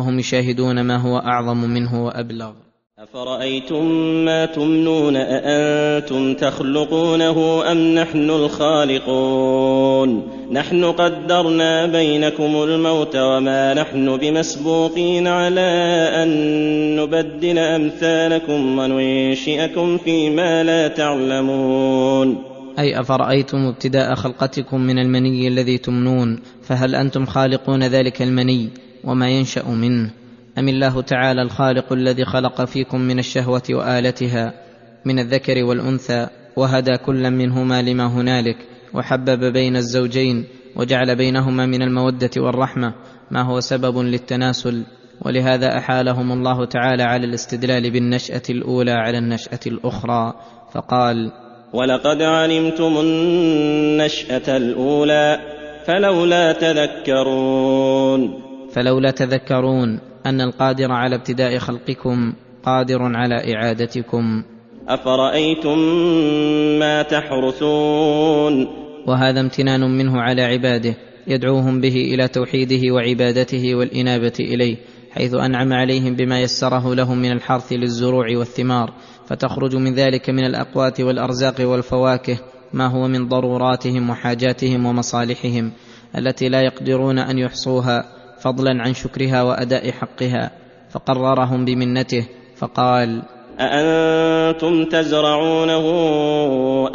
وهم 0.00 0.18
يشاهدون 0.18 0.80
ما 0.80 0.96
هو 0.96 1.18
أعظم 1.18 1.56
منه 1.56 2.04
وأبلغ. 2.04 2.52
أفرأيتم 3.00 3.84
ما 4.24 4.46
تمنون 4.46 5.16
أأنتم 5.16 6.34
تخلقونه 6.34 7.62
أم 7.72 7.94
نحن 7.94 8.30
الخالقون 8.30 10.28
نحن 10.52 10.84
قدرنا 10.84 11.86
بينكم 11.86 12.62
الموت 12.62 13.16
وما 13.16 13.74
نحن 13.74 14.16
بمسبوقين 14.16 15.26
على 15.26 15.60
أن 16.14 16.30
نبدل 16.96 17.58
أمثالكم 17.58 18.78
وننشئكم 18.78 19.98
فيما 19.98 20.64
لا 20.64 20.88
تعلمون 20.88 22.42
أي 22.78 23.00
افرايتم 23.00 23.58
ابتداء 23.58 24.14
خلقتكم 24.14 24.80
من 24.80 24.98
المني 24.98 25.48
الذي 25.48 25.78
تمنون 25.78 26.40
فهل 26.62 26.94
أنتم 26.94 27.26
خالقون 27.26 27.82
ذلك 27.82 28.22
المني 28.22 28.68
وما 29.04 29.30
ينشا 29.30 29.62
منه 29.68 30.19
أم 30.58 30.68
الله 30.68 31.00
تعالى 31.02 31.42
الخالق 31.42 31.92
الذي 31.92 32.24
خلق 32.24 32.64
فيكم 32.64 33.00
من 33.00 33.18
الشهوة 33.18 33.62
وآلتها 33.70 34.52
من 35.04 35.18
الذكر 35.18 35.64
والأنثى 35.64 36.26
وهدى 36.56 36.96
كلا 36.96 37.30
منهما 37.30 37.82
لما 37.82 38.06
هنالك 38.06 38.56
وحبب 38.94 39.52
بين 39.52 39.76
الزوجين 39.76 40.44
وجعل 40.76 41.16
بينهما 41.16 41.66
من 41.66 41.82
المودة 41.82 42.30
والرحمة 42.36 42.94
ما 43.30 43.42
هو 43.42 43.60
سبب 43.60 43.98
للتناسل 43.98 44.84
ولهذا 45.22 45.78
أحالهم 45.78 46.32
الله 46.32 46.64
تعالى 46.64 47.02
على 47.02 47.26
الاستدلال 47.26 47.90
بالنشأة 47.90 48.42
الأولى 48.50 48.92
على 48.92 49.18
النشأة 49.18 49.60
الأخرى 49.66 50.34
فقال 50.72 51.32
ولقد 51.72 52.22
علمتم 52.22 53.00
النشأة 53.00 54.56
الأولى 54.56 55.40
فلولا 55.86 56.52
تذكرون. 56.52 58.42
فلولا 58.72 59.10
تذكرون 59.10 60.09
أن 60.26 60.40
القادر 60.40 60.92
على 60.92 61.14
ابتداء 61.14 61.58
خلقكم 61.58 62.32
قادر 62.64 63.02
على 63.02 63.54
إعادتكم. 63.54 64.42
أفرأيتم 64.88 65.78
ما 66.78 67.02
تحرثون؟ 67.02 68.66
وهذا 69.06 69.40
امتنان 69.40 69.80
منه 69.80 70.20
على 70.20 70.42
عباده 70.42 70.94
يدعوهم 71.26 71.80
به 71.80 71.94
إلى 71.94 72.28
توحيده 72.28 72.94
وعبادته 72.94 73.74
والإنابة 73.74 74.32
إليه 74.40 74.76
حيث 75.10 75.34
أنعم 75.34 75.72
عليهم 75.72 76.16
بما 76.16 76.40
يسره 76.40 76.94
لهم 76.94 77.18
من 77.18 77.32
الحرث 77.32 77.72
للزروع 77.72 78.26
والثمار. 78.36 78.92
فتخرج 79.26 79.76
من 79.76 79.94
ذلك 79.94 80.30
من 80.30 80.44
الأقوات 80.44 81.00
والأرزاق 81.00 81.54
والفواكه 81.60 82.38
ما 82.72 82.86
هو 82.86 83.08
من 83.08 83.28
ضروراتهم 83.28 84.10
وحاجاتهم 84.10 84.86
ومصالحهم 84.86 85.72
التي 86.18 86.48
لا 86.48 86.60
يقدرون 86.60 87.18
أن 87.18 87.38
يحصوها. 87.38 88.19
فضلا 88.40 88.82
عن 88.82 88.94
شكرها 88.94 89.42
وأداء 89.42 89.90
حقها 89.90 90.50
فقررهم 90.90 91.64
بمنته 91.64 92.26
فقال 92.56 93.22
أأنتم 93.60 94.84
تزرعونه 94.84 95.84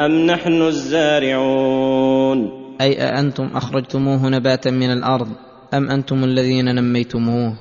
أم 0.06 0.12
نحن 0.26 0.62
الزارعون؟ 0.62 2.50
أي 2.82 3.02
أأنتم 3.04 3.50
أخرجتموه 3.56 4.30
نباتا 4.30 4.72
من 4.72 4.92
الأرض 4.92 5.28
أم 5.74 5.90
أنتم 5.90 6.24
الذين 6.24 6.76
نميتموه؟ 6.76 7.54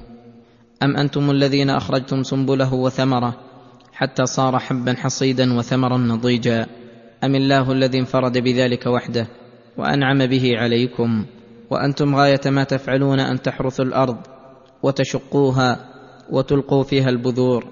أم 0.82 0.96
أنتم 0.96 1.30
الذين 1.30 1.70
أخرجتم 1.70 2.22
سنبله 2.22 2.74
وثمره 2.74 3.34
حتى 3.92 4.26
صار 4.26 4.58
حبا 4.58 4.94
حصيدا 4.94 5.58
وثمرا 5.58 5.98
نضيجا؟ 5.98 6.66
أم 7.24 7.34
الله 7.34 7.72
الذي 7.72 7.98
انفرد 7.98 8.38
بذلك 8.38 8.86
وحده 8.86 9.26
وأنعم 9.76 10.26
به 10.26 10.58
عليكم؟ 10.58 11.24
وأنتم 11.70 12.16
غاية 12.16 12.40
ما 12.46 12.64
تفعلون 12.64 13.20
أن 13.20 13.42
تحرثوا 13.42 13.84
الأرض 13.84 14.16
وتشقوها 14.82 15.90
وتلقوا 16.30 16.82
فيها 16.82 17.08
البذور. 17.08 17.64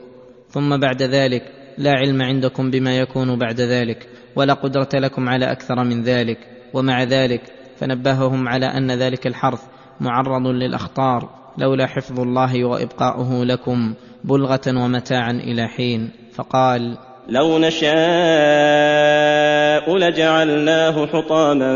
ثم 0.49 0.77
بعد 0.81 1.03
ذلك 1.03 1.43
لا 1.79 1.91
علم 1.91 2.23
عندكم 2.23 2.71
بما 2.71 2.97
يكون 2.97 3.39
بعد 3.39 3.61
ذلك 3.61 4.09
ولا 4.37 4.55
قدرة 4.55 4.89
لكم 4.95 5.29
على 5.29 5.53
أكثر 5.53 5.85
من 5.85 6.03
ذلك. 6.03 6.39
ومع 6.75 7.03
ذلك 7.03 7.43
فنبههم 7.77 8.49
على 8.49 8.67
أن 8.67 8.91
ذلك 8.91 9.27
الحرث 9.27 9.63
معرض 10.01 10.47
للأخطار 10.47 11.31
لولا 11.59 11.87
حفظ 11.87 12.21
الله 12.21 12.65
وإبقاؤه 12.65 13.45
لكم 13.45 13.95
بلغة 14.25 14.61
ومتاعا 14.69 15.31
إلى 15.31 15.69
حين. 15.69 16.11
فقال 16.33 16.99
لو 17.29 17.59
نشاء 17.59 17.93
لجعلناه 19.97 21.07
حطاما 21.07 21.73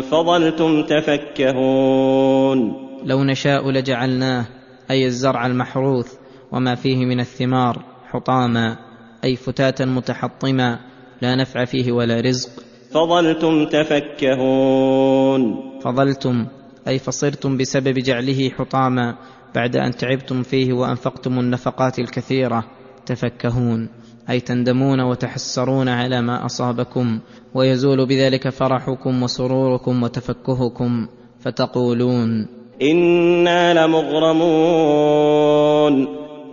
فظلتم 0.00 0.82
تفكهون. 0.82 2.58
لو 3.04 3.24
نشاء 3.24 3.70
لجعلناه 3.70 4.46
أي 4.90 5.06
الزرع 5.06 5.46
المحروث 5.46 6.12
وما 6.52 6.74
فيه 6.74 6.96
من 6.96 7.20
الثمار 7.20 7.84
حطاما 8.10 8.76
أي 9.24 9.36
فتاتا 9.36 9.84
متحطما 9.84 10.78
لا 11.22 11.34
نفع 11.34 11.64
فيه 11.64 11.92
ولا 11.92 12.20
رزق. 12.20 12.50
فظلتم 12.90 13.64
تفكهون. 13.66 15.40
فظلتم 15.84 16.46
أي 16.88 16.98
فصرتم 16.98 17.56
بسبب 17.56 17.98
جعله 17.98 18.50
حطاما 18.50 19.14
بعد 19.54 19.76
أن 19.76 19.96
تعبتم 19.96 20.42
فيه 20.42 20.72
وأنفقتم 20.72 21.38
النفقات 21.38 21.98
الكثيرة 21.98 22.64
تفكهون. 23.06 24.01
أي 24.30 24.40
تندمون 24.40 25.00
وتحسرون 25.00 25.88
على 25.88 26.22
ما 26.22 26.46
أصابكم 26.46 27.18
ويزول 27.54 28.06
بذلك 28.06 28.48
فرحكم 28.48 29.22
وسروركم 29.22 30.02
وتفكهكم 30.02 31.06
فتقولون 31.40 32.46
إنا 32.82 33.86
لمغرمون. 33.86 35.02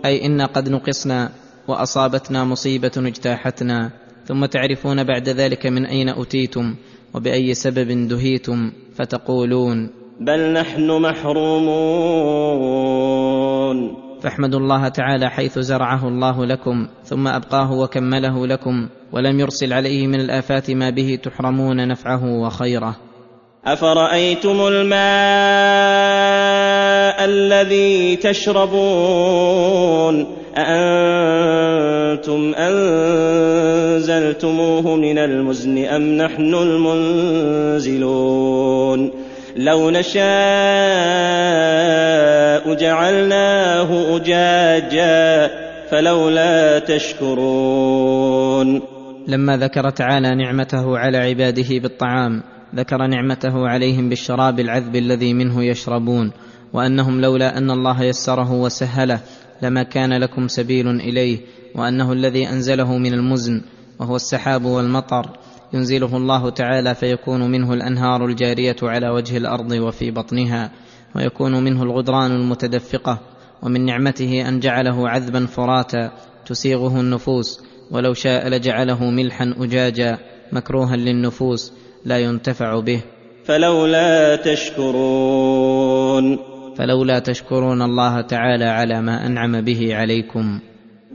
أي 0.04 0.26
أنا 0.26 0.46
قد 0.46 0.68
نقصنا 0.68 1.30
وأصابتنا 1.68 2.44
مصيبة 2.44 2.92
اجتاحتنا 2.96 3.90
ثم 4.26 4.44
تعرفون 4.44 5.04
بعد 5.04 5.28
ذلك 5.28 5.66
من 5.66 5.86
أين 5.86 6.08
اتيتم 6.08 6.74
وبأي 7.14 7.54
سبب 7.54 8.08
دهيتم 8.08 8.72
فتقولون 8.96 9.90
بل 10.20 10.52
نحن 10.52 10.90
محرومون. 10.90 11.70
فاحمدوا 14.22 14.60
الله 14.60 14.88
تعالى 14.88 15.30
حيث 15.30 15.58
زرعه 15.58 16.08
الله 16.08 16.46
لكم 16.46 16.88
ثم 17.04 17.28
أبقاه 17.28 17.72
وكمله 17.72 18.46
لكم 18.46 18.88
ولم 19.12 19.40
يرسل 19.40 19.72
عليه 19.72 20.06
من 20.06 20.20
الآفات 20.20 20.70
ما 20.70 20.90
به 20.90 21.18
تحرمون 21.22 21.88
نفعه 21.88 22.24
وخيره. 22.24 22.96
أفرأيتم 23.66 24.66
الماء 24.66 25.00
الذي 27.24 28.16
تشربون؟ 28.16 29.56
أأنتم 30.56 32.54
أنزلتموه 33.88 34.16
من 34.96 35.18
المزن 35.18 35.84
أم 35.84 36.02
نحن 36.02 36.54
المنزلون؟ 37.74 38.00
لو 39.56 39.90
نشاء 39.90 40.20
جعلناه 42.74 44.16
أجاجا 44.16 45.50
فلولا 45.90 46.78
تشكرون. 46.78 48.82
لما 49.28 49.56
ذكر 49.56 49.90
تعالى 49.90 50.34
نعمته 50.34 50.98
على 50.98 51.18
عباده 51.18 51.78
بالطعام 51.78 52.42
ذكر 52.74 53.06
نعمته 53.06 53.68
عليهم 53.68 54.08
بالشراب 54.08 54.60
العذب 54.60 54.96
الذي 54.96 55.34
منه 55.34 55.64
يشربون 55.64 56.32
وأنهم 56.72 57.20
لولا 57.20 57.58
أن 57.58 57.70
الله 57.70 58.02
يسره 58.02 58.52
وسهله 58.52 59.20
لما 59.62 59.82
كان 59.82 60.12
لكم 60.12 60.48
سبيل 60.48 60.88
إليه 60.88 61.38
وأنه 61.74 62.12
الذي 62.12 62.48
أنزله 62.48 62.98
من 62.98 63.14
المزن 63.14 63.62
وهو 63.98 64.16
السحاب 64.16 64.64
والمطر. 64.64 65.30
ينزله 65.72 66.16
الله 66.16 66.50
تعالى 66.50 66.94
فيكون 66.94 67.50
منه 67.50 67.72
الأنهار 67.72 68.26
الجارية 68.26 68.76
على 68.82 69.08
وجه 69.08 69.36
الأرض 69.36 69.72
وفي 69.72 70.10
بطنها 70.10 70.70
ويكون 71.16 71.64
منه 71.64 71.82
الغدران 71.82 72.30
المتدفقة 72.30 73.20
ومن 73.62 73.84
نعمته 73.84 74.48
أن 74.48 74.60
جعله 74.60 75.08
عذبا 75.08 75.46
فراتا 75.46 76.12
تسيغه 76.46 77.00
النفوس 77.00 77.60
ولو 77.90 78.14
شاء 78.14 78.48
لجعله 78.48 79.10
ملحا 79.10 79.54
اجاجا 79.58 80.18
مكروها 80.52 80.96
للنفوس 80.96 81.72
لا 82.04 82.18
ينتفع 82.18 82.80
به. 82.80 83.02
فلولا 83.44 84.36
تشكرون. 84.36 86.38
فلولا 86.76 87.18
تشكرون 87.18 87.82
الله 87.82 88.20
تعالى 88.20 88.64
على 88.64 89.02
ما 89.02 89.26
أنعم 89.26 89.60
به 89.60 89.96
عليكم. 89.96 90.60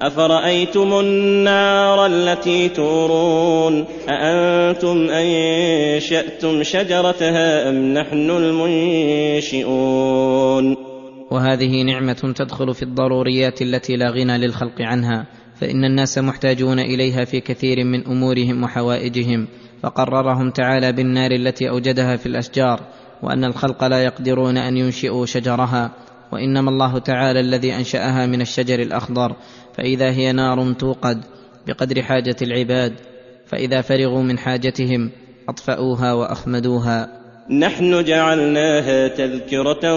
افرايتم 0.01 0.99
النار 0.99 2.05
التي 2.05 2.69
تورون 2.69 3.85
اانتم 4.09 5.09
انشاتم 5.09 6.63
شجرتها 6.63 7.69
ام 7.69 7.93
نحن 7.93 8.29
المنشئون 9.49 10.75
وهذه 11.31 11.83
نعمة 11.83 12.33
تدخل 12.35 12.73
في 12.73 12.83
الضروريات 12.83 13.61
التي 13.61 13.95
لا 13.95 14.09
غنى 14.09 14.37
للخلق 14.37 14.81
عنها 14.81 15.25
فإن 15.61 15.85
الناس 15.85 16.17
محتاجون 16.17 16.79
إليها 16.79 17.25
في 17.25 17.39
كثير 17.39 17.83
من 17.83 18.07
أمورهم 18.07 18.63
وحوائجهم 18.63 19.47
فقررهم 19.83 20.51
تعالى 20.51 20.91
بالنار 20.91 21.31
التي 21.31 21.69
أوجدها 21.69 22.15
في 22.15 22.25
الأشجار 22.25 22.79
وأن 23.23 23.43
الخلق 23.43 23.83
لا 23.83 24.03
يقدرون 24.03 24.57
أن 24.57 24.77
ينشئوا 24.77 25.25
شجرها. 25.25 25.91
وإنما 26.31 26.69
الله 26.69 26.99
تعالى 26.99 27.39
الذي 27.39 27.75
أنشأها 27.75 28.25
من 28.25 28.41
الشجر 28.41 28.79
الأخضر 28.79 29.35
فإذا 29.77 30.11
هي 30.11 30.31
نار 30.31 30.73
توقد 30.73 31.21
بقدر 31.67 32.01
حاجة 32.01 32.35
العباد 32.41 32.93
فإذا 33.45 33.81
فرغوا 33.81 34.23
من 34.23 34.37
حاجتهم 34.37 35.11
أطفأوها 35.49 36.13
وأخمدوها. 36.13 37.21
نحن 37.49 38.03
جعلناها 38.03 39.07
تذكرة 39.07 39.93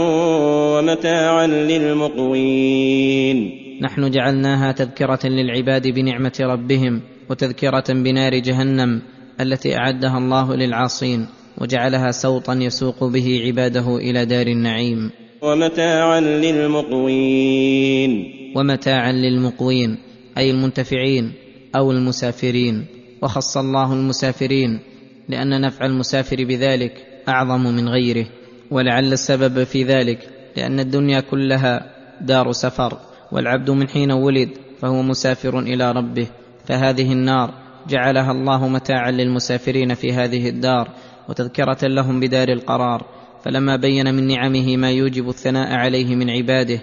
ومتاعا 0.78 1.46
للمقوين. 1.46 3.50
نحن 3.82 4.10
جعلناها 4.10 4.72
تذكرة 4.72 5.20
للعباد 5.24 5.88
بنعمة 5.88 6.32
ربهم 6.40 7.02
وتذكرة 7.30 7.84
بنار 7.88 8.38
جهنم 8.38 9.02
التي 9.40 9.76
أعدها 9.76 10.18
الله 10.18 10.56
للعاصين 10.56 11.26
وجعلها 11.58 12.10
سوطا 12.10 12.54
يسوق 12.54 13.04
به 13.04 13.42
عباده 13.46 13.96
إلى 13.96 14.24
دار 14.24 14.46
النعيم. 14.46 15.10
ومتاعا 15.42 16.20
للمقوين. 16.20 18.12
ومتاعا 18.56 19.12
للمقوين 19.12 19.98
أي 20.38 20.50
المنتفعين 20.50 21.32
أو 21.76 21.92
المسافرين. 21.92 22.86
وخص 23.22 23.56
الله 23.56 23.92
المسافرين 23.92 24.80
لأن 25.28 25.60
نفع 25.60 25.86
المسافر 25.86 26.44
بذلك 26.44 27.06
أعظم 27.28 27.60
من 27.60 27.88
غيره. 27.88 28.26
ولعل 28.70 29.12
السبب 29.12 29.64
في 29.64 29.84
ذلك 29.84 30.28
لأن 30.56 30.80
الدنيا 30.80 31.20
كلها 31.20 31.90
دار 32.20 32.52
سفر. 32.52 32.98
والعبد 33.32 33.70
من 33.70 33.88
حين 33.88 34.12
ولد 34.12 34.48
فهو 34.80 35.02
مسافر 35.02 35.58
إلى 35.58 35.92
ربه. 35.92 36.26
فهذه 36.66 37.12
النار 37.12 37.54
جعلها 37.88 38.32
الله 38.32 38.68
متاعا 38.68 39.10
للمسافرين 39.10 39.94
في 39.94 40.12
هذه 40.12 40.48
الدار 40.48 40.88
وتذكرة 41.28 41.86
لهم 41.88 42.20
بدار 42.20 42.48
القرار. 42.48 43.17
فلما 43.48 43.76
بين 43.76 44.14
من 44.14 44.26
نعمه 44.26 44.76
ما 44.76 44.90
يوجب 44.90 45.28
الثناء 45.28 45.72
عليه 45.74 46.16
من 46.16 46.30
عباده 46.30 46.80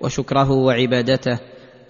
وشكره 0.00 0.50
وعبادته 0.50 1.38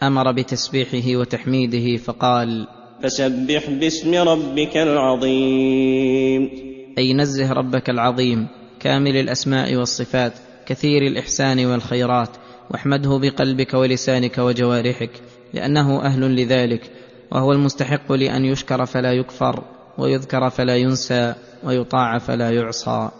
أمر 0.02 0.32
بتسبيحه 0.32 1.20
وتحميده 1.20 1.96
فقال 1.96 2.66
فسبح 3.02 3.70
باسم 3.70 4.14
ربك 4.14 4.76
العظيم. 4.76 6.50
أي 6.98 7.14
نزه 7.14 7.52
ربك 7.52 7.90
العظيم 7.90 8.46
كامل 8.80 9.16
الأسماء 9.16 9.76
والصفات 9.76 10.32
كثير 10.66 11.02
الإحسان 11.02 11.66
والخيرات 11.66 12.30
واحمده 12.70 13.18
بقلبك 13.18 13.74
ولسانك 13.74 14.38
وجوارحك 14.38 15.10
لأنه 15.54 16.02
أهل 16.02 16.36
لذلك 16.36 16.90
وهو 17.32 17.52
المستحق 17.52 18.12
لأن 18.12 18.44
يشكر 18.44 18.86
فلا 18.86 19.12
يكفر 19.12 19.64
ويذكر 19.98 20.50
فلا 20.50 20.76
ينسى 20.76 21.34
ويطاع 21.64 22.18
فلا 22.18 22.50
يعصى. 22.50 23.10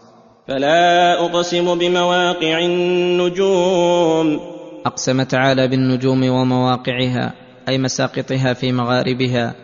فلا 0.49 1.25
أقسم 1.27 1.79
بمواقع 1.79 2.59
النجوم. 2.59 4.41
أقسم 4.87 5.23
تعالى 5.23 5.69
بالنجوم 5.69 6.29
ومواقعها 6.29 7.35
أي 7.69 7.79
مساقطها 7.79 8.53
في 8.53 8.73
مغاربها 8.73 9.55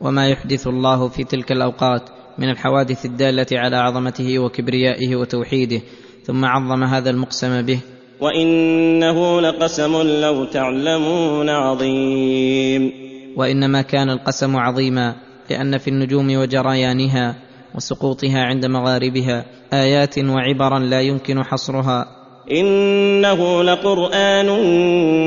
وما 0.00 0.28
يحدث 0.28 0.66
الله 0.66 1.08
في 1.08 1.24
تلك 1.24 1.52
الأوقات 1.52 2.02
من 2.38 2.50
الحوادث 2.50 3.04
الدالة 3.06 3.46
على 3.52 3.76
عظمته 3.76 4.38
وكبريائه 4.38 5.16
وتوحيده 5.16 5.80
ثم 6.24 6.44
عظم 6.44 6.84
هذا 6.84 7.10
المقسم 7.10 7.62
به. 7.62 7.80
وإنه 8.20 9.40
لقسم 9.40 10.02
لو 10.02 10.44
تعلمون 10.44 11.48
عظيم. 11.48 12.92
وإنما 13.36 13.82
كان 13.82 14.10
القسم 14.10 14.56
عظيما 14.56 15.14
لأن 15.50 15.78
في 15.78 15.88
النجوم 15.88 16.36
وجريانها 16.36 17.34
وسقوطها 17.74 18.38
عند 18.38 18.66
مغاربها 18.66 19.44
آيات 19.72 20.18
وعبرا 20.18 20.78
لا 20.78 21.00
يمكن 21.00 21.42
حصرها. 21.42 22.06
إنه 22.50 23.62
لقرآن 23.62 24.46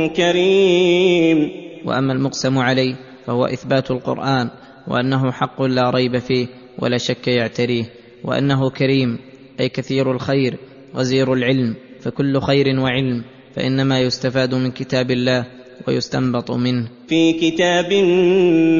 كريم. 0.09 1.51
وأما 1.85 2.13
المقسم 2.13 2.57
عليه 2.57 2.95
فهو 3.25 3.45
إثبات 3.45 3.91
القرآن 3.91 4.49
وأنه 4.87 5.31
حق 5.31 5.61
لا 5.61 5.89
ريب 5.89 6.17
فيه 6.17 6.47
ولا 6.79 6.97
شك 6.97 7.27
يعتريه 7.27 7.85
وأنه 8.23 8.69
كريم 8.69 9.19
أي 9.59 9.69
كثير 9.69 10.11
الخير 10.11 10.57
غزير 10.95 11.33
العلم 11.33 11.75
فكل 11.99 12.41
خير 12.41 12.79
وعلم 12.79 13.23
فإنما 13.55 13.99
يستفاد 13.99 14.55
من 14.55 14.71
كتاب 14.71 15.11
الله 15.11 15.45
ويستنبط 15.87 16.51
منه. 16.51 16.87
في 17.07 17.33
كتاب 17.33 17.93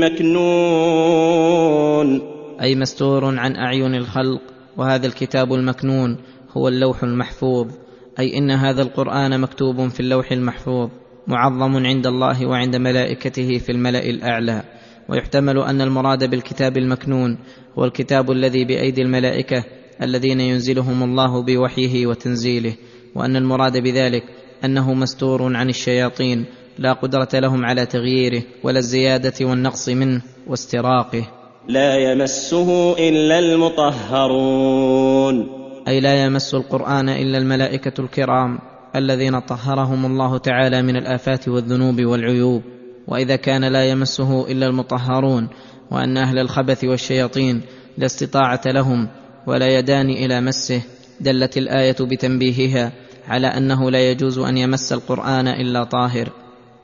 مكنون. 0.03 1.13
أي 2.61 2.75
مستور 2.75 3.25
عن 3.39 3.55
أعين 3.55 3.95
الخلق 3.95 4.52
وهذا 4.77 5.07
الكتاب 5.07 5.53
المكنون 5.53 6.17
هو 6.57 6.67
اللوح 6.67 7.03
المحفوظ 7.03 7.67
أي 8.19 8.37
إن 8.37 8.51
هذا 8.51 8.81
القرآن 8.81 9.39
مكتوب 9.39 9.87
في 9.87 9.99
اللوح 9.99 10.31
المحفوظ 10.31 10.89
معظم 11.27 11.85
عند 11.85 12.07
الله 12.07 12.45
وعند 12.47 12.75
ملائكته 12.75 13.57
في 13.57 13.71
الملأ 13.71 14.09
الأعلى. 14.09 14.63
ويحتمل 15.09 15.59
أن 15.59 15.81
المراد 15.81 16.29
بالكتاب 16.29 16.77
المكنون 16.77 17.37
هو 17.79 17.85
الكتاب 17.85 18.31
الذي 18.31 18.65
بأيدي 18.65 19.01
الملائكة 19.01 19.63
الذين 20.01 20.39
ينزلهم 20.39 21.03
الله 21.03 21.43
بوحيه 21.43 22.07
وتنزيله 22.07 22.75
وأن 23.15 23.35
المراد 23.35 23.77
بذلك 23.77 24.23
أنه 24.65 24.93
مستور 24.93 25.55
عن 25.55 25.69
الشياطين 25.69 26.45
لا 26.77 26.93
قدرة 26.93 27.29
لهم 27.33 27.65
على 27.65 27.85
تغييره 27.85 28.43
ولا 28.63 28.79
الزيادة 28.79 29.33
والنقص 29.45 29.89
منه 29.89 30.21
واستراقه. 30.47 31.42
لا 31.67 31.95
يمسه 32.11 32.97
إلا 33.09 33.39
المطهرون. 33.39 34.83
أي 35.87 35.99
لا 35.99 36.25
يمس 36.25 36.55
القرآن 36.55 37.09
إلا 37.09 37.37
الملائكة 37.37 38.01
الكرام 38.01 38.59
الذين 38.95 39.39
طهرهم 39.39 40.05
الله 40.05 40.37
تعالى 40.37 40.81
من 40.81 40.95
الآفات 40.95 41.47
والذنوب 41.47 42.01
والعيوب. 42.01 42.61
وإذا 43.07 43.35
كان 43.35 43.65
لا 43.65 43.89
يمسه 43.89 44.51
إلا 44.51 44.67
المطهرون 44.67 45.49
وأن 45.91 46.17
أهل 46.17 46.39
الخبث 46.39 46.83
والشياطين 46.83 47.61
لا 47.97 48.05
استطاعة 48.05 48.61
لهم 48.65 49.07
ولا 49.47 49.77
يدان 49.77 50.09
إلى 50.09 50.41
مسه 50.41 50.81
دلت 51.19 51.57
الآية 51.57 51.95
بتنبيهها 52.01 52.91
على 53.27 53.47
أنه 53.47 53.91
لا 53.91 54.11
يجوز 54.11 54.39
أن 54.39 54.57
يمس 54.57 54.93
القرآن 54.93 55.47
إلا 55.47 55.83
طاهر 55.83 56.29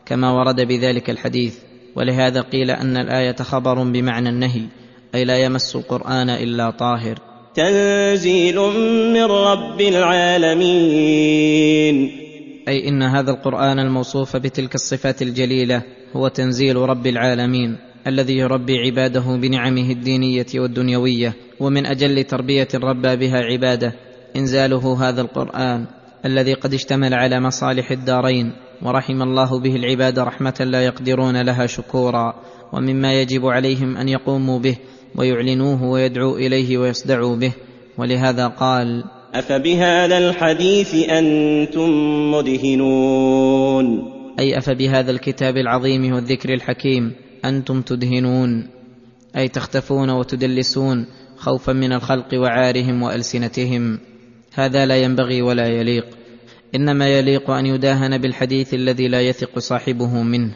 كما 0.06 0.32
ورد 0.32 0.62
بذلك 0.62 1.10
الحديث. 1.10 1.69
ولهذا 1.96 2.42
قيل 2.42 2.72
أن 2.72 2.98
الآية 2.98 3.36
خبر 3.36 3.84
بمعنى 3.84 4.30
النهي 4.30 4.62
أي 5.16 5.26
لا 5.26 5.38
يمس 5.38 5.76
القرآن 5.76 6.30
إلا 6.30 6.70
طاهر. 6.70 7.20
تنزيل 7.56 8.56
من 9.14 9.24
رب 9.24 9.82
العالمين. 9.82 11.50
أي 12.68 12.88
إن 12.88 13.04
هذا 13.04 13.32
القرآن 13.32 13.80
الموصوف 13.80 14.38
بتلك 14.38 14.76
الصفات 14.76 15.22
الجليلة 15.22 15.82
هو 16.16 16.28
تنزيل 16.28 16.76
رب 16.76 17.08
العالمين 17.08 17.78
الذي 18.08 18.38
يربي 18.38 18.78
عباده 18.78 19.38
بنعمه 19.38 19.92
الدينية 19.92 20.46
والدنيوية 20.56 21.34
ومن 21.60 21.86
أجل 21.86 22.24
تربية 22.24 22.68
ربى 22.76 23.16
بها 23.16 23.38
عباده 23.38 23.94
إنزاله 24.36 25.10
هذا 25.10 25.22
القرآن 25.22 25.86
الذي 26.26 26.54
قد 26.54 26.74
اشتمل 26.74 27.14
على 27.14 27.40
مصالح 27.40 27.92
الدارين. 27.92 28.52
ورحم 28.82 29.22
الله 29.22 29.60
به 29.60 29.76
العباد 29.76 30.20
رحمة 30.20 30.54
لا 30.60 30.86
يقدرون 30.86 31.42
لها 31.42 31.66
شكورا 31.66 32.36
ومما 32.74 33.22
يجب 33.22 33.46
عليهم 33.46 33.98
أن 33.98 34.10
يقوموا 34.10 34.60
به 34.60 34.78
ويعلنوه 35.16 35.84
ويدعوا 35.84 36.38
إليه 36.38 36.78
ويصدعوا 36.78 37.36
به. 37.36 37.52
ولهذا 37.98 38.48
قال 38.48 39.04
أفبهذا 39.34 40.18
الحديث 40.18 40.96
أنتم 41.10 41.90
مدهنون. 42.32 43.86
أي 44.40 44.58
أفبهذا 44.58 45.12
الكتاب 45.12 45.58
العظيم 45.58 46.14
والذكر 46.14 46.54
الحكيم 46.54 47.12
أنتم 47.46 47.82
تدهنون. 47.82 48.68
أي 49.38 49.48
تختفون 49.48 50.10
وتدلسون 50.10 51.06
خوفا 51.38 51.74
من 51.74 51.94
الخلق 51.94 52.28
وعارهم 52.34 53.04
وألسنتهم. 53.04 54.00
هذا 54.54 54.86
لا 54.86 54.98
ينبغي 54.98 55.42
ولا 55.42 55.68
يليق. 55.68 56.19
إنما 56.76 57.08
يليق 57.08 57.50
أن 57.50 57.66
يداهن 57.66 58.18
بالحديث 58.18 58.74
الذي 58.74 59.08
لا 59.08 59.22
يثق 59.22 59.60
صاحبه 59.60 60.24
منه. 60.24 60.52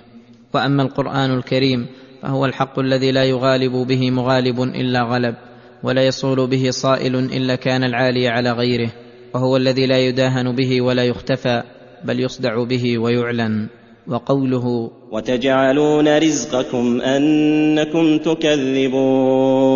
وأما 0.54 0.84
القرآن 0.84 1.38
الكريم 1.38 1.88
فهو 2.22 2.46
الحق 2.46 2.80
الذي 2.80 3.12
لا 3.12 3.24
يغالب 3.24 3.72
به 3.72 4.12
مغالب 4.12 4.62
إلا 4.62 5.02
غلب 5.02 5.36
ولا 5.84 6.08
يصول 6.08 6.48
به 6.48 6.70
صائل 6.70 7.16
إلا 7.16 7.56
كان 7.56 7.84
العالي 7.84 8.28
على 8.28 8.52
غيره 8.52 8.92
وهو 9.34 9.58
الذي 9.58 9.86
لا 9.86 9.98
يداهن 9.98 10.56
به 10.56 10.82
ولا 10.82 11.04
يختفى 11.04 11.64
بل 12.04 12.20
يصدع 12.20 12.64
به 12.64 12.98
ويعلن. 12.98 13.68
وقوله 14.08 14.92
وتجعلون 15.12 16.18
رزقكم 16.18 17.02
أنكم 17.02 18.18
تكذبون. 18.18 19.74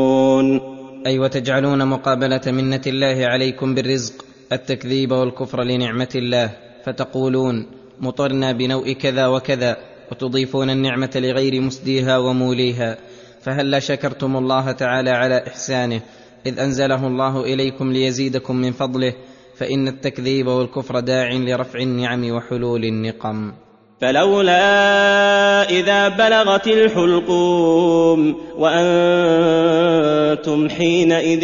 أي 1.07 1.19
وتجعلون 1.19 1.87
مقابلة 1.87 2.41
منة 2.47 2.81
الله 2.87 3.25
عليكم 3.25 3.75
بالرزق 3.75 4.26
التكذيب 4.51 5.11
والكفر 5.11 5.63
لنعمة 5.63 6.09
الله 6.15 6.57
فتقولون 6.85 7.65
مطرنا 7.99 8.51
بنوء 8.51 8.91
كذا 8.91 9.27
وكذا 9.27 9.77
وتضيفون 10.11 10.69
النعمة 10.69 11.11
لغير 11.15 11.61
مسديها 11.61 12.17
وموليها. 12.17 12.97
فهلا 13.41 13.79
شكرتم 13.79 14.37
الله 14.37 14.71
تعالى 14.71 15.09
على 15.09 15.47
إحسانه؟ 15.47 16.01
إذ 16.45 16.59
أنزله 16.59 17.07
الله 17.07 17.43
إليكم 17.43 17.91
ليزيدكم 17.91 18.55
من 18.55 18.71
فضله 18.71 19.13
فإن 19.55 19.87
التكذيب 19.87 20.47
والكفر 20.47 20.99
داع 20.99 21.33
لرفع 21.33 21.79
النعم 21.79 22.31
وحلول 22.31 22.85
النقم. 22.85 23.53
فلولا 24.01 25.69
إذا 25.69 26.07
بلغت 26.07 26.67
الحلقوم 26.67 28.35
وأنتم 28.57 29.89
حينئذ 30.69 31.41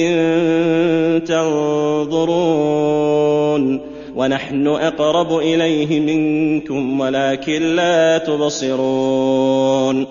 تنظرون 1.25 2.83
ونحن 4.15 4.67
أقرب 4.67 5.37
إليه 5.37 5.99
منكم 5.99 6.99
ولكن 6.99 7.75
لا 7.75 8.17
تبصرون 8.17 10.07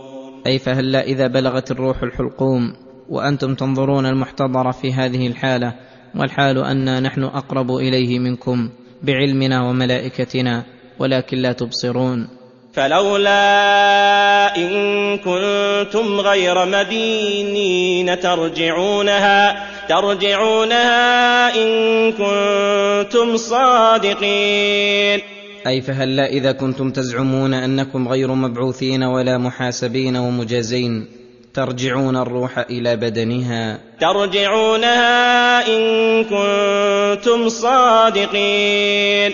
أي 0.46 0.58
فهلا 0.58 1.02
إذا 1.02 1.26
بلغت 1.26 1.70
الروح 1.70 2.02
الحلقوم 2.02 2.72
وأنتم 3.08 3.54
تنظرون 3.54 4.06
المحتضر 4.06 4.72
في 4.72 4.92
هذه 4.92 5.26
الحالة 5.26 5.74
والحال 6.16 6.58
انا 6.58 7.00
نحن 7.00 7.22
أقرب 7.24 7.70
إليه 7.70 8.18
منكم 8.18 8.70
بعلمنا 9.02 9.62
وملائكتنا 9.68 10.64
ولكن 11.02 11.38
لا 11.38 11.52
تبصرون. 11.52 12.28
فلولا 12.74 14.56
إن 14.56 15.18
كنتم 15.18 16.20
غير 16.20 16.64
مدينين 16.64 18.20
ترجعونها 18.20 19.66
ترجعونها 19.88 21.54
إن 21.56 22.12
كنتم 22.12 23.36
صادقين. 23.36 25.20
أي 25.66 25.80
فهلا 25.80 26.26
إذا 26.26 26.52
كنتم 26.52 26.90
تزعمون 26.90 27.54
أنكم 27.54 28.08
غير 28.08 28.32
مبعوثين 28.34 29.02
ولا 29.02 29.38
محاسبين 29.38 30.16
ومجازين 30.16 31.06
ترجعون 31.54 32.16
الروح 32.16 32.58
إلى 32.58 32.96
بدنها؟ 32.96 33.78
ترجعونها 34.00 35.66
إن 35.66 36.24
كنتم 36.24 37.48
صادقين. 37.48 39.32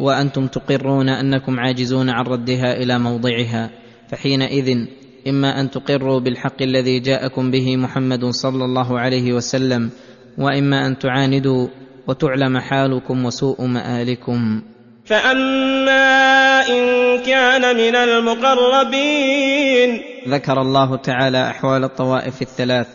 وأنتم 0.00 0.46
تقرون 0.46 1.08
أنكم 1.08 1.60
عاجزون 1.60 2.10
عن 2.10 2.24
ردها 2.24 2.76
إلى 2.76 2.98
موضعها 2.98 3.70
فحينئذ 4.08 4.86
إما 5.28 5.60
أن 5.60 5.70
تقروا 5.70 6.20
بالحق 6.20 6.62
الذي 6.62 7.00
جاءكم 7.00 7.50
به 7.50 7.76
محمد 7.76 8.24
صلى 8.24 8.64
الله 8.64 8.98
عليه 8.98 9.32
وسلم 9.32 9.90
وإما 10.38 10.86
أن 10.86 10.98
تعاندوا 10.98 11.68
وتعلم 12.06 12.58
حالكم 12.58 13.24
وسوء 13.24 13.64
مآلكم. 13.64 14.62
فأما 15.04 16.60
إن 16.68 16.82
كان 17.26 17.76
من 17.76 17.96
المقربين. 17.96 20.00
ذكر 20.28 20.60
الله 20.60 20.96
تعالى 20.96 21.50
أحوال 21.50 21.84
الطوائف 21.84 22.42
الثلاث 22.42 22.86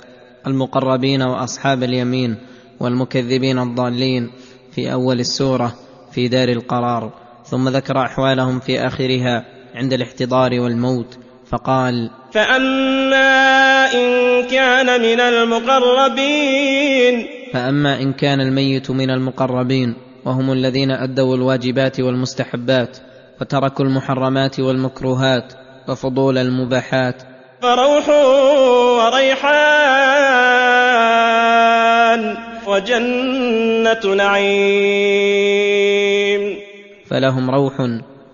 المقربين 0.48 1.22
وأصحاب 1.22 1.84
اليمين 1.84 2.38
والمكذبين 2.80 3.60
الضالين 3.60 4.32
في 4.72 4.94
أول 4.94 5.20
السورة. 5.20 5.85
في 6.16 6.28
دار 6.28 6.50
القرار 6.50 7.12
ثم 7.46 7.70
ذكر 7.70 7.98
أحوالهم 7.98 8.60
في 8.60 8.88
آخرها 8.88 9.46
عند 9.76 9.94
الاحتضار 9.94 10.60
والموت 10.60 11.18
فقال 11.46 12.10
فأما 12.32 13.86
إن 13.94 14.44
كان 14.44 15.02
من 15.02 15.20
المقربين. 15.20 15.68
فأما 17.54 18.02
إن 18.02 18.14
كان 18.14 18.42
الميت 18.42 18.92
من 18.92 19.10
المقربين 19.10 19.96
وهم 20.26 20.52
الذين 20.52 20.92
أدوا 20.92 21.36
الواجبات 21.36 22.00
والمستحبات 22.00 22.98
وتركوا 23.42 23.86
المحرمات 23.86 24.60
والمكروهات 24.60 25.54
وفضول 25.90 26.38
المباحات. 26.38 27.24
فروح 27.62 28.10
وريحان 29.00 29.76
وجنة 32.68 33.45
نعيم. 34.18 35.76
فلهم 37.06 37.50
روح 37.50 37.74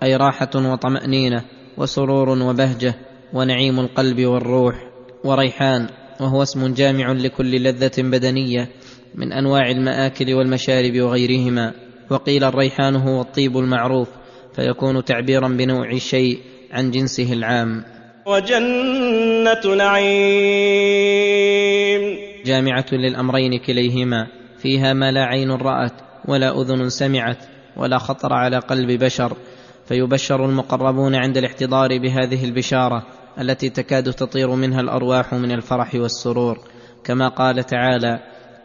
أي 0.04 0.16
راحة 0.16 0.50
وطمأنينة 0.56 1.44
وسرور 1.78 2.30
وبهجة 2.30 2.96
ونعيم 3.34 3.80
القلب 3.80 4.26
والروح 4.26 4.76
وريحان 5.24 5.88
وهو 6.22 6.42
اسم 6.42 6.74
جامع 6.74 7.12
لكل 7.12 7.64
لذة 7.64 7.92
بدنية 7.98 8.70
من 9.16 9.34
أنواع 9.34 9.70
المآكل 9.70 10.34
والمشارب 10.34 11.02
وغيرهما. 11.02 11.74
وقيل 12.10 12.44
الريحان 12.44 12.96
هو 12.96 13.22
الطيب 13.22 13.58
المعروف 13.58 14.08
فيكون 14.56 15.06
تعبيرا 15.06 15.48
بنوع 15.48 15.92
الشيء 15.92 16.40
عن 16.72 16.92
جنسه 16.92 17.34
العام. 17.34 17.84
وجنة 18.26 19.76
نعيم. 19.76 20.22
جامعة 22.46 22.86
للأمرين 22.92 23.60
كليهما. 23.60 24.41
فيها 24.62 24.94
ما 24.94 25.12
لا 25.12 25.26
عين 25.26 25.52
رأت 25.52 25.94
ولا 26.28 26.62
أذن 26.62 26.90
سمعت 26.90 27.38
ولا 27.78 27.98
خطر 27.98 28.34
على 28.34 28.58
قلب 28.60 29.04
بشر 29.04 29.38
فيبشر 29.86 30.46
المقربون 30.46 31.16
عند 31.16 31.38
الاحتضار 31.38 31.98
بهذه 31.98 32.46
البشارة 32.46 33.04
التي 33.40 33.70
تكاد 33.70 34.14
تطير 34.14 34.56
منها 34.56 34.82
الأرواح 34.82 35.34
من 35.34 35.52
الفرح 35.52 35.96
والسرور. 35.96 36.60
كما 37.04 37.28
قال 37.28 37.64
تعالى 37.64 38.20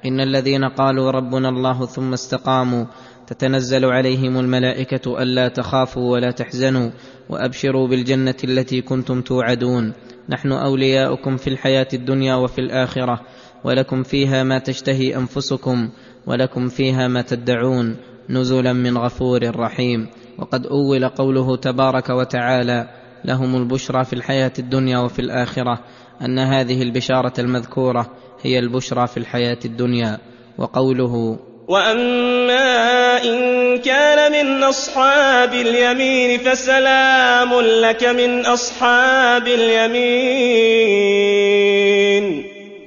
إن 0.06 0.20
الذين 0.20 0.64
قالوا 0.64 1.10
ربنا 1.10 1.48
الله 1.48 1.86
ثم 1.86 2.12
استقاموا 2.12 2.84
تتنزل 3.26 3.84
عليهم 3.84 4.38
الملائكة 4.38 5.22
ألا 5.22 5.48
تخافوا 5.48 6.12
ولا 6.12 6.30
تحزنوا 6.30 6.90
وأبشروا 7.28 7.88
بالجنة 7.88 8.36
التي 8.44 8.80
كنتم 8.82 9.20
توعدون. 9.20 9.92
نحن 10.28 10.52
أولياؤكم 10.52 11.36
في 11.36 11.50
الحياة 11.50 11.88
الدنيا 11.94 12.34
وفي 12.34 12.60
الآخرة 12.60 13.20
ولكم 13.64 14.02
فيها 14.02 14.42
ما 14.42 14.58
تشتهي 14.58 15.16
أنفسكم 15.16 15.88
ولكم 16.26 16.68
فيها 16.68 17.08
ما 17.08 17.22
تدعون 17.22 17.96
نزلا 18.30 18.72
من 18.72 18.98
غفور 18.98 19.56
رحيم. 19.56 20.08
وقد 20.38 20.66
أول 20.66 21.08
قوله 21.08 21.56
تبارك 21.56 22.10
وتعالى 22.10 22.88
لهم 23.24 23.56
البشرى 23.56 24.04
في 24.04 24.12
الحياة 24.12 24.52
الدنيا 24.58 24.98
وفي 24.98 25.18
الآخرة. 25.18 25.80
أن 26.22 26.38
هذه 26.38 26.82
البشارة 26.82 27.32
المذكورة 27.38 28.10
هي 28.42 28.58
البشرى 28.58 29.06
في 29.06 29.16
الحياة 29.16 29.58
الدنيا. 29.64 30.18
وقوله 30.58 31.38
وأما 31.68 33.22
إن 33.24 33.78
كان 33.78 34.32
من 34.32 34.62
أصحاب 34.62 35.52
اليمين 35.52 36.38
فسلام 36.38 37.60
لك 37.60 38.04
من 38.04 38.46
أصحاب 38.46 39.46
اليمين. 39.46 40.56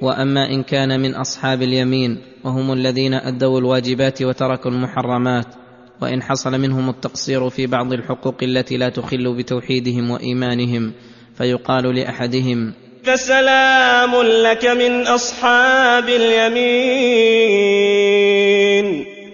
وأما 0.02 0.50
إن 0.50 0.62
كان 0.62 1.00
من 1.00 1.14
أصحاب 1.14 1.62
اليمين 1.62 2.18
وهم 2.44 2.72
الذين 2.72 3.14
أدوا 3.14 3.58
الواجبات 3.58 4.22
وتركوا 4.22 4.70
المحرمات 4.70 5.46
وإن 6.02 6.22
حصل 6.22 6.60
منهم 6.60 6.88
التقصير 6.88 7.50
في 7.50 7.66
بعض 7.66 7.92
الحقوق 7.92 8.36
التي 8.42 8.76
لا 8.76 8.88
تخل 8.88 9.36
بتوحيدهم 9.36 10.10
وإيمانهم 10.10 10.92
فيقال 11.34 11.94
لأحدهم 11.94 12.72
فسلام 13.04 14.22
لك 14.22 14.66
من 14.66 15.06
أصحاب 15.06 16.08
اليمين. 16.08 17.50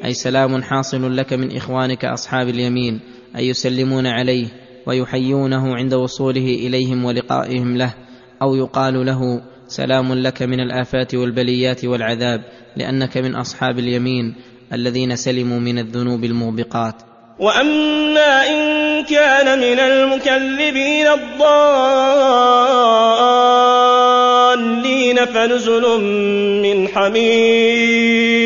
أي 0.05 0.15
سلام 0.15 0.63
حاصل 0.63 1.17
لك 1.17 1.33
من 1.33 1.57
إخوانك 1.57 2.05
أصحاب 2.05 2.49
اليمين 2.49 3.01
أي 3.37 3.49
يسلمون 3.49 4.07
عليه 4.07 4.47
ويحيونه 4.87 5.77
عند 5.77 5.95
وصوله 5.95 6.55
إليهم 6.67 7.05
ولقائهم 7.05 7.77
له 7.77 7.95
أو 8.43 8.55
يقال 8.55 9.07
له 9.07 9.43
سلام 9.69 10.15
لك 10.15 10.43
من 10.43 10.61
الآفات 10.61 11.15
والبليات 11.15 11.85
والعذاب 11.85 12.41
لأنك 12.77 13.17
من 13.17 13.35
أصحاب 13.35 13.79
اليمين 13.79 14.35
الذين 14.73 15.17
سلموا 15.17 15.59
من 15.59 15.79
الذنوب 15.79 16.25
الموبقات. 16.25 16.95
وأما 17.39 18.47
إن 18.49 19.05
كان 19.05 19.59
من 19.59 19.79
المكذبين 19.79 21.07
الضالين 21.07 21.57
فنزل 25.25 26.01
من 26.63 26.89
حميم. 26.89 28.37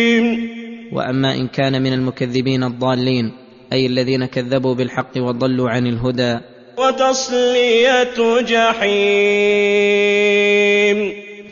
وأما 0.92 1.34
إن 1.34 1.48
كان 1.48 1.82
من 1.82 1.92
المكذبين 1.92 2.64
الضالين 2.64 3.32
أي 3.72 3.86
الذين 3.86 4.26
كذبوا 4.26 4.74
بالحق 4.74 5.16
وضلوا 5.16 5.70
عن 5.70 5.86
الهدى 5.86 6.38
وتصلية 6.80 8.40
جحيم. 8.40 9.90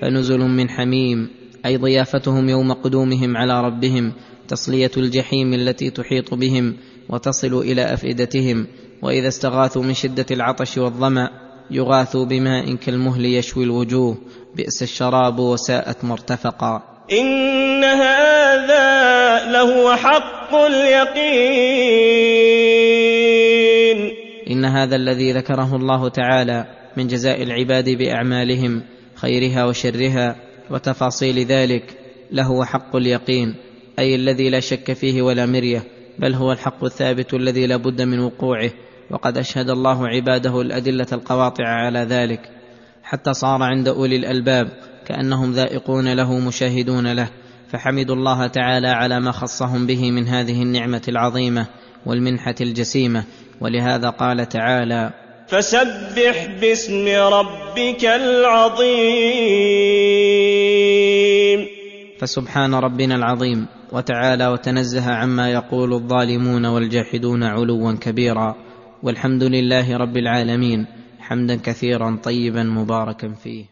فنزل 0.01 0.39
من 0.39 0.71
حميم 0.71 1.31
أي 1.67 1.77
ضيافتهم 1.77 2.49
يوم 2.49 2.73
قدومهم 2.73 3.37
على 3.37 3.61
ربهم 3.61 4.13
تصلية 4.49 4.91
الجحيم 4.97 5.55
التي 5.55 5.91
تحيط 5.91 6.35
بهم 6.35 6.77
وتصل 7.09 7.59
إلى 7.59 7.95
أفئدتهم 7.95 8.67
وإذا 9.03 9.29
استغاثوا 9.29 9.83
من 9.83 9.95
شدة 9.95 10.27
العطش 10.31 10.79
والظمأ 10.79 11.31
يغاثوا 11.71 12.25
بماء 12.25 12.75
كالمهل 12.75 13.25
يشوي 13.25 13.65
الوجوه 13.65 14.19
بئس 14.57 14.83
الشراب 14.83 15.39
وساءت 15.39 16.05
مرتفقا. 16.05 16.83
إن 17.13 17.85
هذا 17.85 19.53
لهو 19.53 19.97
حق 19.97 20.55
اليقين. 20.55 22.48
هذا 24.69 24.97
الذي 24.97 25.33
ذكره 25.33 25.77
الله 25.77 26.09
تعالى 26.09 26.67
من 26.97 27.07
جزاء 27.07 27.43
العباد 27.43 27.89
بأعمالهم 27.91 28.83
خيرها 29.15 29.65
وشرها 29.65 30.37
وتفاصيل 30.71 31.39
ذلك 31.39 31.97
لهو 32.33 32.65
حق 32.65 32.97
اليقين 32.97 33.55
أي 33.99 34.15
الذي 34.15 34.51
لا 34.51 34.61
شك 34.61 34.93
فيه 34.93 35.23
ولا 35.23 35.47
مرية 35.47 35.83
بل 36.19 36.35
هو 36.35 36.53
الحق 36.53 36.85
الثابت 36.85 37.35
الذي 37.35 37.67
لا 37.67 37.77
بد 37.77 38.03
من 38.03 38.19
وقوعه 38.21 38.71
وقد 39.11 39.39
أشهد 39.39 39.71
الله 39.71 40.09
عباده 40.09 40.61
الأدلة 40.61 41.07
القواطع 41.13 41.65
على 41.65 41.99
ذلك. 41.99 42.41
حتى 43.03 43.35
صار 43.35 43.63
عند 43.63 43.89
أولي 43.89 44.17
الألباب 44.17 44.69
كأنهم 45.07 45.53
ذائقون 45.53 46.13
له 46.13 46.39
مشاهدون 46.39 47.13
له 47.13 47.29
فحمدوا 47.69 48.15
الله 48.15 48.47
تعالى 48.47 48.89
على 48.89 49.21
ما 49.21 49.33
خصهم 49.33 49.87
به 49.87 50.11
من 50.11 50.29
هذه 50.29 50.63
النعمة 50.63 51.03
العظيمة 51.09 51.67
والمنحة 52.07 52.55
الجسيمة 52.61 53.25
ولهذا 53.61 54.11
قال 54.11 54.49
تعالى 54.49 55.11
فسبح 55.49 56.47
باسم 56.61 57.09
ربك 57.09 58.05
العظيم. 58.05 58.99
فسبحان 62.19 62.75
ربنا 62.75 63.15
العظيم. 63.15 63.67
وتعالى 63.93 64.47
وتنزه 64.47 65.13
عما 65.13 65.51
يقول 65.51 65.93
الظالمون 65.93 66.67
والجاحدون 66.67 67.43
علوا 67.43 67.93
كبيرا. 67.93 68.55
والحمد 69.03 69.43
لله 69.43 69.97
رب 69.97 70.17
العالمين. 70.17 70.87
حمدا 71.21 71.57
كثيرا 71.57 72.19
طيبا 72.25 72.63
مباركا 72.63 73.33
فيه. 73.33 73.65